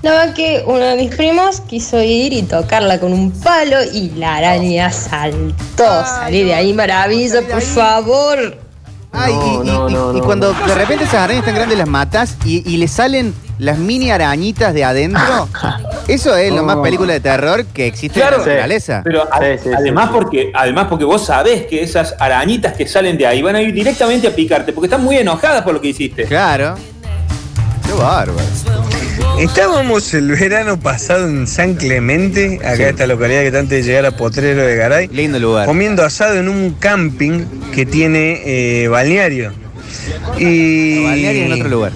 Nada 0.02 0.32
que 0.32 0.62
uno 0.64 0.78
de 0.78 0.96
mis 0.96 1.14
primos 1.14 1.60
quiso 1.62 2.00
ir 2.00 2.32
y 2.32 2.42
tocarla 2.42 3.00
con 3.00 3.12
un 3.12 3.32
palo 3.32 3.78
y 3.92 4.10
la 4.10 4.36
araña 4.36 4.92
saltó. 4.92 6.04
Salí 6.04 6.44
de 6.44 6.54
ahí, 6.54 6.72
maravilla, 6.72 7.42
por 7.42 7.62
favor. 7.62 8.67
Ay, 9.12 9.32
No, 9.32 9.42
y, 9.42 9.48
y- 9.48 9.70
no, 9.72 9.88
y- 9.88 9.92
no, 9.92 10.12
y 10.12 10.20
no, 10.20 10.24
cuando 10.24 10.52
no. 10.52 10.66
de 10.66 10.74
repente 10.74 11.04
esas 11.04 11.22
arañas 11.22 11.44
tan 11.44 11.54
grandes 11.54 11.78
las 11.78 11.88
matas 11.88 12.36
y, 12.44 12.62
y 12.70 12.76
le 12.76 12.88
salen 12.88 13.34
las 13.58 13.78
mini 13.78 14.10
arañitas 14.10 14.72
de 14.74 14.84
adentro, 14.84 15.48
eso 16.08 16.36
es 16.36 16.52
lo 16.52 16.62
más 16.62 16.76
película 16.76 17.12
de 17.14 17.20
terror 17.20 17.64
que 17.66 17.86
existe 17.86 18.20
en 18.20 18.30
la 18.30 18.36
naturaleza. 18.38 19.00
Pero 19.04 19.22
a- 19.32 19.38
Sí, 19.38 19.44
sí, 19.64 19.70
además, 19.76 20.08
sí. 20.08 20.12
Porque, 20.14 20.52
además 20.54 20.86
porque 20.88 21.04
vos 21.04 21.24
sabés 21.24 21.66
que 21.66 21.82
esas 21.82 22.14
arañitas 22.20 22.74
que 22.74 22.86
salen 22.86 23.16
de 23.18 23.26
ahí 23.26 23.42
van 23.42 23.56
a 23.56 23.62
ir 23.62 23.72
directamente 23.72 24.28
a 24.28 24.34
picarte, 24.34 24.72
porque 24.72 24.86
están 24.86 25.02
muy 25.02 25.16
enojadas 25.16 25.62
por 25.62 25.74
lo 25.74 25.80
que 25.80 25.88
hiciste. 25.88 26.24
Claro. 26.24 26.76
Qué 27.86 27.92
bárbaro. 27.94 28.34
Estábamos 29.38 30.12
el 30.14 30.30
verano 30.32 30.80
pasado 30.80 31.26
en 31.28 31.46
San 31.46 31.74
Clemente, 31.74 32.58
acá 32.62 32.76
Sí. 32.76 32.82
esta 32.82 33.06
localidad 33.06 33.40
que 33.42 33.46
está 33.48 33.58
antes 33.60 33.84
de 33.84 33.90
llegar 33.90 34.06
a 34.06 34.16
Potrero 34.16 34.62
de 34.64 34.74
Garay, 34.76 35.08
Lindo 35.08 35.38
lugar. 35.38 35.66
comiendo 35.66 36.04
asado 36.04 36.36
en 36.38 36.48
un 36.48 36.72
camping 36.74 37.44
que 37.72 37.86
tiene 37.86 38.42
eh, 38.44 38.88
balneario. 38.88 39.52
Y. 40.38 41.04
Balneario 41.04 41.44
en 41.44 41.52
otro 41.52 41.68
lugar. 41.68 41.92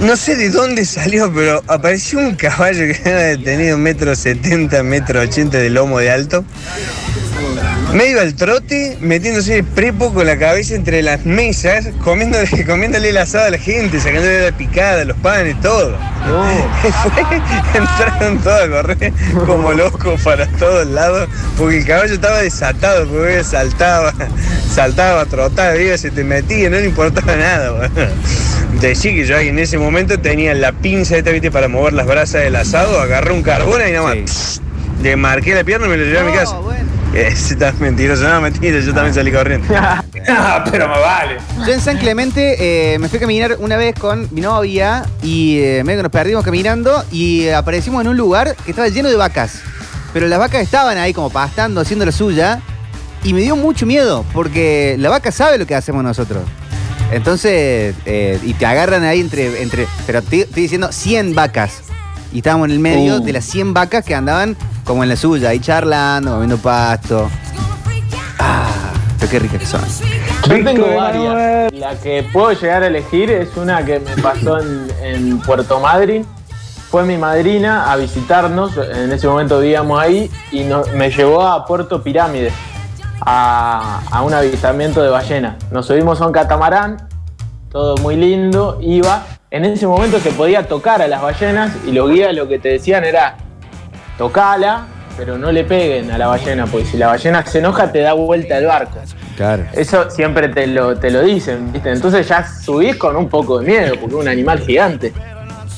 No 0.00 0.16
sé 0.16 0.36
de 0.36 0.50
dónde 0.50 0.84
salió, 0.84 1.32
pero 1.32 1.62
apareció 1.66 2.18
un 2.20 2.34
caballo 2.36 2.84
que 2.86 3.10
había 3.10 3.42
tenido 3.42 3.76
metro 3.78 4.14
setenta, 4.14 4.82
metro 4.82 5.20
ochenta 5.20 5.58
de 5.58 5.70
lomo 5.70 5.98
de 5.98 6.10
alto. 6.10 6.44
Medio 7.94 8.20
al 8.20 8.34
trote, 8.34 8.98
metiéndose 9.00 9.58
el 9.58 9.64
prepo 9.64 10.12
con 10.12 10.26
la 10.26 10.38
cabeza 10.38 10.74
entre 10.74 11.02
las 11.02 11.24
mesas, 11.24 11.88
comiendo, 12.02 12.36
comiéndole 12.66 13.10
el 13.10 13.16
asado 13.16 13.46
a 13.46 13.50
la 13.50 13.58
gente, 13.58 14.00
sacándole 14.00 14.50
la 14.50 14.56
picada, 14.56 15.04
los 15.04 15.16
panes, 15.18 15.58
todo. 15.60 15.96
Entraron 17.74 18.38
todos 18.38 18.62
a 18.62 18.68
correr 18.68 19.12
como 19.46 19.72
locos 19.72 20.20
para 20.22 20.46
todos 20.58 20.86
lados, 20.88 21.28
porque 21.56 21.78
el 21.78 21.86
caballo 21.86 22.14
estaba 22.14 22.42
desatado, 22.42 23.06
porque 23.08 23.44
saltaba, 23.44 24.12
saltaba, 24.74 25.24
trotaba, 25.24 25.76
iba, 25.76 25.96
se 25.96 26.10
te 26.10 26.24
metía, 26.24 26.68
no 26.68 26.78
le 26.78 26.86
importaba 26.86 27.36
nada. 27.36 27.90
Decí 28.80 29.14
que 29.14 29.24
yo 29.24 29.36
ahí 29.38 29.48
en 29.48 29.58
ese 29.58 29.78
momento 29.78 30.18
tenía 30.18 30.52
la 30.54 30.72
pinza 30.72 31.16
esta, 31.16 31.30
viste, 31.30 31.50
para 31.50 31.68
mover 31.68 31.94
las 31.94 32.06
brasas 32.06 32.42
del 32.42 32.56
asado, 32.56 33.00
agarré 33.00 33.32
un 33.32 33.42
carbón 33.42 33.80
y 33.88 33.92
nada 33.92 34.14
más. 34.14 34.60
Le 35.02 35.16
marqué 35.16 35.54
la 35.54 35.64
pierna 35.64 35.86
y 35.86 35.90
me 35.90 35.96
lo 35.96 36.04
llevé 36.04 36.18
a 36.18 36.24
mi 36.24 36.32
casa. 36.32 36.56
Ese 37.16 37.54
está 37.54 37.72
mentiroso, 37.78 38.28
no, 38.28 38.40
mentira, 38.42 38.78
yo 38.80 38.92
también 38.92 39.14
salí 39.14 39.32
corriendo. 39.32 39.66
Ah, 40.28 40.64
pero 40.68 40.88
me 40.88 40.98
vale. 40.98 41.36
Yo 41.64 41.72
en 41.72 41.80
San 41.80 41.98
Clemente 41.98 42.56
eh, 42.94 42.98
me 42.98 43.08
fui 43.08 43.18
a 43.18 43.20
caminar 43.20 43.56
una 43.60 43.76
vez 43.76 43.94
con 43.94 44.28
mi 44.32 44.40
novia 44.40 45.04
y 45.22 45.58
eh, 45.60 45.82
medio 45.84 46.00
que 46.00 46.02
nos 46.02 46.10
perdimos 46.12 46.44
caminando 46.44 47.04
y 47.12 47.46
aparecimos 47.48 48.00
en 48.02 48.08
un 48.08 48.16
lugar 48.16 48.56
que 48.64 48.72
estaba 48.72 48.88
lleno 48.88 49.08
de 49.08 49.14
vacas. 49.14 49.60
Pero 50.12 50.26
las 50.26 50.40
vacas 50.40 50.62
estaban 50.62 50.98
ahí 50.98 51.12
como 51.12 51.30
pastando, 51.30 51.80
haciendo 51.80 52.04
la 52.04 52.10
suya 52.10 52.60
y 53.22 53.32
me 53.34 53.40
dio 53.42 53.54
mucho 53.54 53.86
miedo 53.86 54.24
porque 54.32 54.96
la 54.98 55.10
vaca 55.10 55.30
sabe 55.30 55.58
lo 55.58 55.66
que 55.66 55.76
hacemos 55.76 56.02
nosotros. 56.02 56.42
Entonces, 57.12 57.94
eh, 58.04 58.40
y 58.42 58.54
te 58.54 58.66
agarran 58.66 59.04
ahí 59.04 59.20
entre, 59.20 59.62
entre 59.62 59.86
pero 60.06 60.22
te- 60.22 60.40
estoy 60.40 60.62
diciendo 60.64 60.90
100 60.90 61.36
vacas. 61.36 61.82
Y 62.32 62.38
estábamos 62.38 62.66
en 62.66 62.72
el 62.72 62.78
medio 62.80 63.16
Uh. 63.16 63.24
de 63.24 63.32
las 63.32 63.44
100 63.44 63.72
vacas 63.74 64.04
que 64.04 64.14
andaban 64.14 64.56
como 64.86 65.02
en 65.02 65.08
la 65.10 65.16
suya, 65.16 65.50
ahí 65.50 65.60
charlando, 65.60 66.32
comiendo 66.32 66.56
pasto. 66.58 67.28
Ah, 68.38 68.92
pero 69.18 69.30
qué 69.30 69.38
ricas 69.40 69.58
que 69.60 69.66
son. 69.66 69.80
Yo 70.48 70.64
tengo 70.64 70.94
varias. 70.94 71.72
La 71.72 71.94
que 72.00 72.26
puedo 72.32 72.52
llegar 72.52 72.82
a 72.82 72.86
elegir 72.86 73.30
es 73.30 73.56
una 73.56 73.84
que 73.84 73.98
me 73.98 74.16
pasó 74.22 74.60
en, 74.60 74.86
en 75.02 75.38
Puerto 75.40 75.80
Madryn. 75.80 76.24
Fue 76.90 77.04
mi 77.04 77.18
madrina 77.18 77.90
a 77.90 77.96
visitarnos, 77.96 78.76
en 78.76 79.10
ese 79.10 79.26
momento 79.26 79.58
vivíamos 79.58 80.00
ahí, 80.00 80.30
y 80.52 80.62
no- 80.62 80.84
me 80.94 81.10
llevó 81.10 81.42
a 81.42 81.66
Puerto 81.66 82.00
Pirámide, 82.02 82.52
a, 83.20 84.00
a 84.08 84.22
un 84.22 84.32
avistamiento 84.32 85.02
de 85.02 85.10
ballena. 85.10 85.56
Nos 85.72 85.86
subimos 85.86 86.20
a 86.20 86.26
un 86.26 86.32
catamarán, 86.32 87.08
todo 87.72 87.96
muy 87.96 88.14
lindo, 88.16 88.78
iba. 88.80 89.26
En 89.50 89.64
ese 89.64 89.86
momento 89.88 90.20
se 90.20 90.30
podía 90.30 90.68
tocar 90.68 91.02
a 91.02 91.08
las 91.08 91.20
ballenas 91.20 91.72
y 91.86 91.90
los 91.90 92.08
guías 92.10 92.32
lo 92.34 92.46
que 92.46 92.58
te 92.60 92.68
decían 92.68 93.04
era, 93.04 93.36
tocala, 94.18 94.86
pero 95.16 95.38
no 95.38 95.50
le 95.50 95.64
peguen 95.64 96.10
a 96.10 96.18
la 96.18 96.26
ballena, 96.26 96.66
porque 96.66 96.86
si 96.86 96.96
la 96.96 97.08
ballena 97.08 97.44
se 97.44 97.58
enoja 97.58 97.90
te 97.90 98.00
da 98.00 98.12
vuelta 98.12 98.58
el 98.58 98.66
barco. 98.66 98.98
Claro. 99.36 99.64
Eso 99.72 100.10
siempre 100.10 100.48
te 100.48 100.66
lo, 100.66 100.96
te 100.96 101.10
lo 101.10 101.22
dicen, 101.22 101.72
¿viste? 101.72 101.90
Entonces 101.90 102.26
ya 102.28 102.46
subís 102.46 102.96
con 102.96 103.16
un 103.16 103.28
poco 103.28 103.60
de 103.60 103.66
miedo, 103.66 103.94
porque 104.00 104.14
es 104.14 104.20
un 104.22 104.28
animal 104.28 104.60
gigante. 104.60 105.12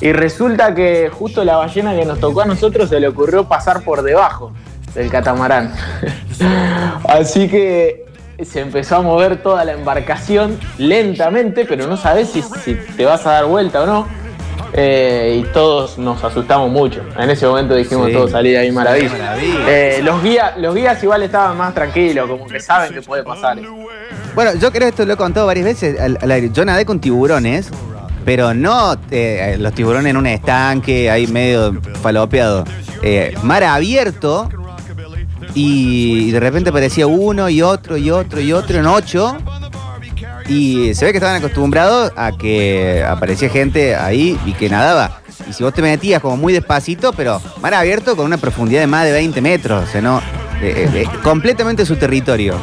Y 0.00 0.12
resulta 0.12 0.74
que 0.74 1.10
justo 1.12 1.44
la 1.44 1.56
ballena 1.56 1.94
que 1.94 2.04
nos 2.04 2.20
tocó 2.20 2.42
a 2.42 2.44
nosotros 2.44 2.88
se 2.88 3.00
le 3.00 3.08
ocurrió 3.08 3.48
pasar 3.48 3.82
por 3.82 4.02
debajo 4.02 4.52
del 4.94 5.10
catamarán. 5.10 5.72
Así 7.08 7.48
que 7.48 8.06
se 8.44 8.60
empezó 8.60 8.96
a 8.96 9.02
mover 9.02 9.42
toda 9.42 9.64
la 9.64 9.72
embarcación 9.72 10.58
lentamente, 10.78 11.64
pero 11.64 11.88
no 11.88 11.96
sabes 11.96 12.30
si, 12.30 12.42
si 12.42 12.74
te 12.96 13.04
vas 13.04 13.26
a 13.26 13.32
dar 13.32 13.46
vuelta 13.46 13.82
o 13.82 13.86
no. 13.86 14.06
Eh, 14.72 15.42
y 15.42 15.52
todos 15.52 15.98
nos 15.98 16.22
asustamos 16.22 16.70
mucho. 16.70 17.00
En 17.18 17.30
ese 17.30 17.46
momento 17.46 17.74
dijimos 17.74 18.08
Sí. 18.08 18.12
todos 18.12 18.30
salir 18.30 18.56
ahí 18.58 18.70
maravilla. 18.70 19.10
Maravilla. 19.10 19.58
Eh, 19.68 20.00
los, 20.02 20.22
guías, 20.22 20.56
los 20.58 20.74
guías 20.74 21.02
igual 21.02 21.22
estaban 21.22 21.56
más 21.56 21.74
tranquilos, 21.74 22.28
como 22.28 22.46
que 22.46 22.60
saben 22.60 22.92
que 22.92 23.02
puede 23.02 23.22
pasar. 23.24 23.58
Bueno, 24.34 24.52
yo 24.54 24.70
creo 24.70 24.82
que 24.82 24.88
esto 24.88 25.04
lo 25.06 25.14
he 25.14 25.16
contado 25.16 25.46
varias 25.46 25.64
veces 25.64 25.98
al, 26.00 26.18
al 26.20 26.30
aire. 26.30 26.50
Yo 26.52 26.64
nadé 26.64 26.84
con 26.84 27.00
tiburones, 27.00 27.70
pero 28.24 28.52
no 28.54 28.94
eh, 29.10 29.56
los 29.58 29.72
tiburones 29.72 30.10
en 30.10 30.16
un 30.16 30.26
estanque, 30.26 31.10
ahí 31.10 31.26
medio 31.26 31.74
falopeado. 32.02 32.64
Eh, 33.02 33.34
mar 33.42 33.64
abierto 33.64 34.48
y 35.54 36.30
de 36.30 36.40
repente 36.40 36.70
aparecía 36.70 37.06
uno 37.06 37.48
y 37.48 37.62
otro 37.62 37.96
y 37.96 38.10
otro 38.10 38.40
y 38.40 38.52
otro 38.52 38.78
en 38.78 38.86
ocho. 38.86 39.36
Y 40.48 40.94
se 40.94 41.04
ve 41.04 41.12
que 41.12 41.18
estaban 41.18 41.36
acostumbrados 41.36 42.12
a 42.16 42.32
que 42.32 43.04
aparecía 43.06 43.50
gente 43.50 43.94
ahí 43.94 44.38
y 44.46 44.52
que 44.52 44.68
nadaba. 44.70 45.20
Y 45.48 45.52
si 45.52 45.62
vos 45.62 45.74
te 45.74 45.82
metías 45.82 46.22
como 46.22 46.36
muy 46.36 46.52
despacito, 46.52 47.12
pero 47.12 47.40
mar 47.60 47.74
abierto 47.74 48.16
con 48.16 48.26
una 48.26 48.38
profundidad 48.38 48.80
de 48.80 48.86
más 48.86 49.04
de 49.04 49.12
20 49.12 49.40
metros, 49.40 49.84
o 49.84 49.92
sea, 49.92 50.00
no, 50.00 50.18
eh, 50.62 50.88
eh, 50.94 51.04
completamente 51.22 51.84
su 51.84 51.96
territorio. 51.96 52.54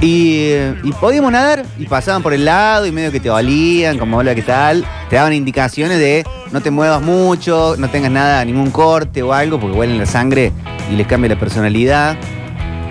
Y, 0.00 0.52
podíamos 1.00 1.32
nadar 1.32 1.64
y 1.78 1.86
pasaban 1.86 2.22
por 2.22 2.34
el 2.34 2.44
lado 2.44 2.86
y 2.86 2.92
medio 2.92 3.10
que 3.10 3.20
te 3.20 3.30
olían, 3.30 3.98
como 3.98 4.18
hola, 4.18 4.34
¿qué 4.34 4.42
tal? 4.42 4.84
Te 5.08 5.16
daban 5.16 5.32
indicaciones 5.32 5.98
de 5.98 6.24
no 6.52 6.60
te 6.60 6.70
muevas 6.70 7.02
mucho, 7.02 7.76
no 7.78 7.88
tengas 7.88 8.10
nada, 8.10 8.44
ningún 8.44 8.70
corte 8.70 9.22
o 9.22 9.32
algo, 9.32 9.58
porque 9.58 9.76
huelen 9.76 9.98
la 9.98 10.06
sangre 10.06 10.52
y 10.90 10.96
les 10.96 11.06
cambia 11.06 11.30
la 11.30 11.40
personalidad. 11.40 12.16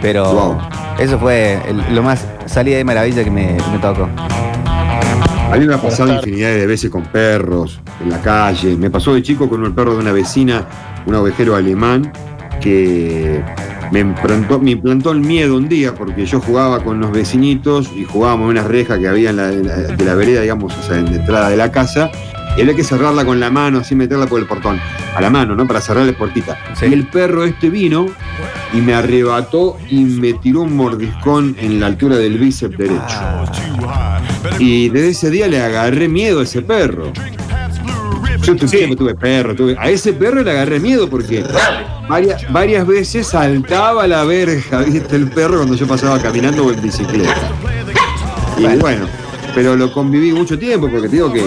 Pero. 0.01 0.59
Eso 0.99 1.19
fue 1.19 1.59
el- 1.67 1.95
lo 1.95 2.03
más 2.03 2.25
salida 2.45 2.77
de 2.77 2.83
maravilla 2.83 3.23
que 3.23 3.31
me, 3.31 3.57
me 3.71 3.79
tocó. 3.81 4.07
A 5.51 5.57
mí 5.57 5.65
me 5.67 5.75
ha 5.75 5.81
pasado 5.81 6.11
infinidad 6.13 6.49
de 6.49 6.65
veces 6.65 6.89
con 6.89 7.03
perros 7.03 7.79
en 8.03 8.09
la 8.09 8.21
calle. 8.21 8.75
Me 8.75 8.89
pasó 8.89 9.13
de 9.13 9.21
chico 9.21 9.47
con 9.47 9.63
el 9.63 9.71
perro 9.73 9.93
de 9.93 9.99
una 10.01 10.11
vecina, 10.11 10.65
un 11.05 11.15
ovejero 11.15 11.55
alemán, 11.55 12.11
que 12.59 13.41
me 13.91 13.99
implantó, 13.99 14.59
me 14.59 14.71
implantó 14.71 15.11
el 15.11 15.19
miedo 15.19 15.55
un 15.55 15.69
día 15.69 15.93
porque 15.93 16.25
yo 16.25 16.41
jugaba 16.41 16.83
con 16.83 16.99
los 16.99 17.11
vecinitos 17.11 17.91
y 17.95 18.03
jugábamos 18.05 18.45
en 18.45 18.57
una 18.57 18.63
reja 18.67 18.97
que 18.97 19.07
había 19.07 19.29
en 19.29 19.35
la, 19.37 19.49
en 19.49 19.67
la- 19.67 19.75
de 19.75 20.03
la 20.05 20.15
vereda, 20.15 20.41
digamos, 20.41 20.75
o 20.77 20.81
sea, 20.81 20.97
en 20.97 21.05
la 21.05 21.17
entrada 21.17 21.49
de 21.49 21.57
la 21.57 21.71
casa. 21.71 22.09
Y 22.57 22.61
había 22.61 22.73
que 22.75 22.83
cerrarla 22.83 23.25
con 23.25 23.39
la 23.39 23.49
mano, 23.51 23.79
así 23.79 23.95
meterla 23.95 24.27
por 24.27 24.39
el 24.39 24.45
portón. 24.47 24.79
A 25.15 25.21
la 25.21 25.29
mano, 25.29 25.55
¿no? 25.55 25.67
Para 25.67 25.81
cerrar 25.81 26.05
la 26.05 26.13
puertita. 26.13 26.57
Y 26.81 26.93
el 26.93 27.07
perro 27.07 27.43
este 27.43 27.69
vino 27.69 28.07
y 28.73 28.77
me 28.77 28.93
arrebató 28.93 29.77
y 29.89 30.03
me 30.05 30.33
tiró 30.33 30.61
un 30.61 30.75
mordiscón 30.75 31.55
en 31.59 31.79
la 31.79 31.87
altura 31.87 32.15
del 32.17 32.37
bíceps 32.37 32.77
derecho. 32.77 33.19
Y 34.59 34.89
desde 34.89 35.09
ese 35.09 35.29
día 35.31 35.47
le 35.47 35.61
agarré 35.61 36.07
miedo 36.07 36.39
a 36.39 36.43
ese 36.43 36.61
perro. 36.61 37.11
Yo 38.41 38.55
tu- 38.55 38.67
siempre 38.67 38.95
tuve 38.95 39.15
perro, 39.15 39.55
tuve- 39.55 39.75
a 39.79 39.89
ese 39.89 40.13
perro 40.13 40.43
le 40.43 40.51
agarré 40.51 40.79
miedo 40.79 41.09
porque 41.09 41.43
varias, 42.07 42.51
varias 42.53 42.85
veces 42.85 43.27
saltaba 43.27 44.05
la 44.07 44.23
verja, 44.23 44.79
¿viste? 44.81 45.15
El 45.15 45.27
perro 45.29 45.57
cuando 45.57 45.75
yo 45.75 45.87
pasaba 45.87 46.19
caminando 46.21 46.65
o 46.65 46.71
en 46.71 46.81
bicicleta. 46.81 47.33
Y 48.57 48.65
bueno, 48.77 49.07
pero 49.55 49.75
lo 49.75 49.91
conviví 49.91 50.31
mucho 50.31 50.59
tiempo 50.59 50.87
porque 50.89 51.07
te 51.09 51.15
digo 51.15 51.33
que 51.33 51.43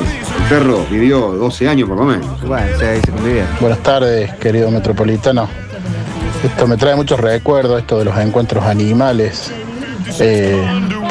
perro 0.48 0.86
vivió 0.90 1.32
12 1.32 1.68
años 1.68 1.88
por 1.88 1.98
lo 1.98 2.04
menos. 2.04 2.42
Bueno, 2.42 2.66
se 2.78 3.00
convivía. 3.10 3.46
Buenas 3.60 3.82
tardes, 3.82 4.32
querido 4.34 4.70
metropolitano. 4.70 5.48
Esto 6.42 6.66
me 6.66 6.76
trae 6.76 6.96
muchos 6.96 7.20
recuerdos, 7.20 7.80
esto 7.80 7.98
de 7.98 8.06
los 8.06 8.16
encuentros 8.16 8.64
animales. 8.64 9.52
Eh, 10.20 10.58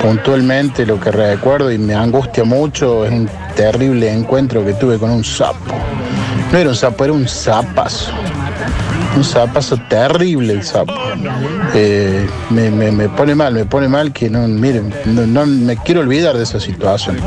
puntualmente 0.02 0.86
lo 0.86 1.00
que 1.00 1.12
recuerdo 1.12 1.72
y 1.72 1.78
me 1.78 1.94
angustia 1.94 2.44
mucho 2.44 3.06
es 3.06 3.12
un 3.12 3.30
terrible 3.56 4.12
encuentro 4.12 4.66
que 4.66 4.74
tuve 4.74 4.98
con 4.98 5.12
un 5.12 5.24
sapo. 5.24 5.76
No 6.52 6.58
era 6.58 6.70
un 6.70 6.76
sapo, 6.76 7.04
era 7.04 7.14
un 7.14 7.28
zapazo. 7.28 8.12
Un 9.18 9.24
zapazo 9.24 9.78
terrible 9.90 10.54
el 10.54 10.64
sapo. 10.64 10.94
Eh, 11.74 12.28
me, 12.52 12.70
me- 12.70 12.92
me 12.92 13.10
pone 13.10 13.34
mal, 13.34 13.52
me 13.52 13.66
pone 13.66 13.88
mal 13.88 14.14
que 14.14 14.30
no, 14.30 14.48
miren, 14.48 14.94
no, 15.06 15.26
no 15.26 15.46
me 15.48 15.76
quiero 15.78 16.02
olvidar 16.02 16.38
de 16.38 16.44
esa 16.44 16.60
situación. 16.60 17.18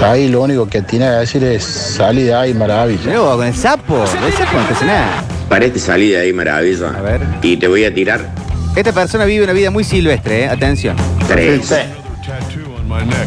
Ahí 0.00 0.28
lo 0.28 0.42
único 0.42 0.68
que 0.68 0.82
tiene 0.82 1.06
que 1.06 1.10
decir 1.12 1.42
es 1.42 1.64
salir 1.64 2.26
de 2.26 2.34
ahí, 2.34 2.54
maravilla. 2.54 3.02
Luego, 3.06 3.36
con 3.38 3.46
el 3.46 3.54
sapo, 3.56 4.04
el 4.04 4.32
sapo 4.34 4.52
no 4.56 4.60
hace 4.76 4.84
nada. 4.86 5.24
Parece 5.48 5.80
salir 5.80 6.12
de 6.12 6.20
ahí 6.20 6.32
maravilla. 6.32 6.90
A 6.96 7.00
ver. 7.02 7.20
Y 7.42 7.56
te 7.56 7.66
voy 7.66 7.84
a 7.84 7.92
tirar 7.92 8.20
Esta 8.76 8.92
persona 8.92 9.24
vive 9.24 9.42
una 9.42 9.52
vida 9.52 9.70
muy 9.72 9.82
silvestre, 9.82 10.44
¿eh? 10.44 10.48
atención. 10.48 10.94
tres. 11.26 11.74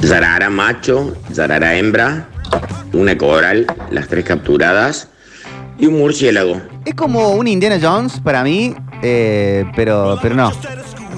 Zarara 0.06 0.50
macho, 0.50 1.18
zarara 1.34 1.76
hembra, 1.76 2.28
una 2.94 3.18
coral, 3.18 3.68
las 3.92 4.08
tres 4.08 4.24
capturadas 4.24 5.10
y 5.78 5.88
un 5.88 6.00
murciélago. 6.00 6.62
Es 6.86 6.96
como 6.96 7.32
un 7.32 7.48
Indiana 7.48 7.78
Jones 7.82 8.20
para 8.20 8.44
mí, 8.44 8.76
eh, 9.02 9.66
pero, 9.76 10.18
pero 10.22 10.36
no. 10.36 10.52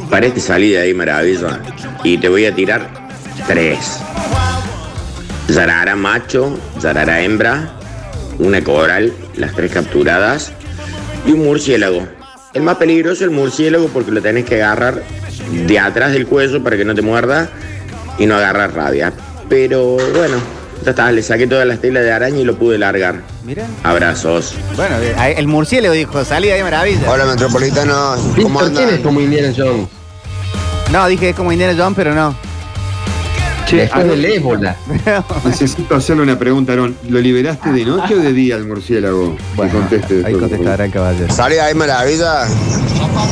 Parece 0.09 0.39
salir 0.39 0.75
de 0.75 0.81
ahí 0.81 0.93
maravilla. 0.93 1.59
Y 2.03 2.17
te 2.17 2.29
voy 2.29 2.45
a 2.45 2.53
tirar 2.53 2.89
tres. 3.47 3.99
Zarara 5.49 5.95
macho, 5.95 6.57
zarara 6.79 7.21
hembra, 7.21 7.73
una 8.39 8.63
coral, 8.63 9.13
las 9.35 9.53
tres 9.53 9.71
capturadas 9.71 10.51
y 11.25 11.31
un 11.31 11.45
murciélago. 11.45 12.07
El 12.53 12.63
más 12.63 12.77
peligroso 12.77 13.15
es 13.15 13.21
el 13.21 13.31
murciélago 13.31 13.87
porque 13.87 14.11
lo 14.11 14.21
tenés 14.21 14.45
que 14.45 14.61
agarrar 14.61 15.03
de 15.67 15.79
atrás 15.79 16.13
del 16.13 16.27
cuello 16.27 16.63
para 16.63 16.77
que 16.77 16.85
no 16.85 16.95
te 16.95 17.01
muerda 17.01 17.49
y 18.17 18.25
no 18.25 18.35
agarrar 18.35 18.73
rabia. 18.73 19.13
pero 19.47 19.97
bueno, 20.15 20.37
ya 20.83 20.91
está, 20.91 21.11
le 21.11 21.21
saqué 21.21 21.47
todas 21.47 21.65
las 21.65 21.79
telas 21.79 22.03
de 22.03 22.11
araña 22.11 22.39
y 22.39 22.43
lo 22.43 22.55
pude 22.55 22.77
largar. 22.77 23.21
Mira. 23.43 23.67
Abrazos. 23.83 24.55
Bueno, 24.75 24.95
eh, 24.99 25.35
el 25.37 25.47
murciélago 25.47 25.93
dijo, 25.93 26.25
salí 26.25 26.47
de 26.47 26.53
ahí 26.53 26.63
maravilla. 26.63 27.09
Hola, 27.09 27.25
metropolitanos. 27.25 28.19
¿Cómo 28.19 28.59
Víctor, 28.59 28.71
¿quién 28.71 28.83
es 28.83 28.95
andan? 28.95 29.03
como 29.03 29.21
Indiana 29.21 29.53
Jones? 29.55 29.87
No, 30.91 31.07
dije 31.07 31.29
es 31.29 31.35
como 31.35 31.51
Indiana 31.51 31.73
Jones, 31.77 31.95
pero 31.95 32.15
no. 32.15 32.35
Che, 33.65 33.77
Después 33.77 34.07
del 34.07 34.25
ébola. 34.25 34.75
necesito 35.45 35.95
hacerle 35.95 36.23
una 36.23 36.37
pregunta, 36.37 36.73
Aarón. 36.73 36.97
¿Lo 37.07 37.19
liberaste 37.19 37.71
de 37.71 37.85
noche 37.85 38.15
o 38.15 38.17
de 38.17 38.33
día 38.33 38.55
al 38.55 38.65
murciélago? 38.65 39.37
Bueno, 39.55 39.71
que 39.71 39.77
conteste 39.77 40.25
ahí 40.25 40.33
contestará 40.33 40.85
el 40.85 40.91
caballero. 40.91 41.33
Salí 41.33 41.55
de 41.55 41.61
ahí 41.61 41.75
maravilla. 41.75 42.47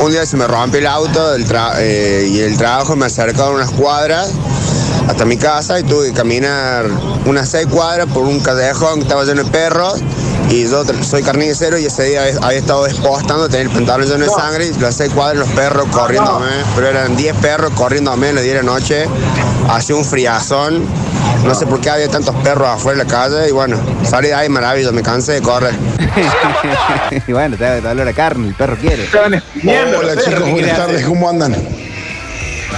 Un 0.01 0.12
día 0.12 0.25
se 0.25 0.38
me 0.38 0.48
rompió 0.48 0.79
el 0.79 0.88
auto 0.88 1.32
del 1.34 1.46
eh, 1.79 2.29
y 2.32 2.39
el 2.39 2.58
trabajo 2.58 2.96
me 2.96 3.08
acercaron 3.08 3.56
unas 3.56 3.72
cuadras 3.72 4.34
hasta 5.10 5.25
mi 5.25 5.38
casa 5.38 5.80
y 5.80 5.84
tuve 5.84 6.08
que 6.08 6.13
caminar 6.13 6.86
unas 7.25 7.50
seis 7.50 7.66
cuadras 7.68 8.08
por 8.08 8.25
un 8.25 8.39
callejón 8.39 8.96
que 8.96 9.01
estaba 9.01 9.25
lleno 9.25 9.44
de 9.44 9.50
perros. 9.50 10.01
Y 10.50 10.68
yo 10.68 10.84
soy 11.04 11.24
carnicero 11.24 11.78
y 11.78 11.86
ese 11.86 12.04
día 12.04 12.24
había 12.42 12.60
estado 12.60 12.84
despostando, 12.86 13.50
tenía 13.50 13.63
el 13.63 13.70
pantalón 13.70 14.08
lleno 14.08 14.25
de 14.25 14.30
sangre 14.30 14.68
y 14.68 14.80
las 14.80 14.96
seis 14.96 15.12
cuadras 15.12 15.39
los 15.39 15.50
perros 15.50 15.88
corriéndome. 15.92 16.48
Pero 16.75 16.88
eran 16.88 17.16
10 17.16 17.36
perros 17.38 17.72
corriéndome 17.74 18.30
a 18.30 18.34
las 18.34 18.44
10 18.44 18.56
de 18.56 18.63
la 18.63 18.72
noche. 18.72 19.06
Hacía 19.68 19.96
un 19.96 20.06
friazón. 20.06 20.86
No 21.46 21.56
sé 21.56 21.66
por 21.66 21.82
qué 21.82 21.89
había 21.89 22.10
tantos 22.10 22.36
perros 22.44 22.68
afuera 22.68 23.00
de 23.00 23.06
la 23.06 23.10
calle 23.10 23.50
y 23.50 23.51
bueno, 23.51 23.78
salí 24.04 24.28
de 24.28 24.34
ahí 24.34 24.50
maravilloso, 24.50 24.94
me 24.94 25.01
cansé 25.01 25.34
de 25.34 25.42
correr. 25.42 25.74
y 27.28 27.32
bueno, 27.32 27.56
te 27.58 27.63
da 27.63 27.82
dolor 27.82 28.08
a 28.08 28.13
carne, 28.13 28.50
el 28.50 28.56
perro 28.56 28.75
quiere. 28.75 29.08
Hola 29.13 29.42
chicos, 30.18 30.51
buenas 30.51 30.78
tardes, 30.78 31.06
¿cómo 31.06 31.30
andan? 31.30 31.56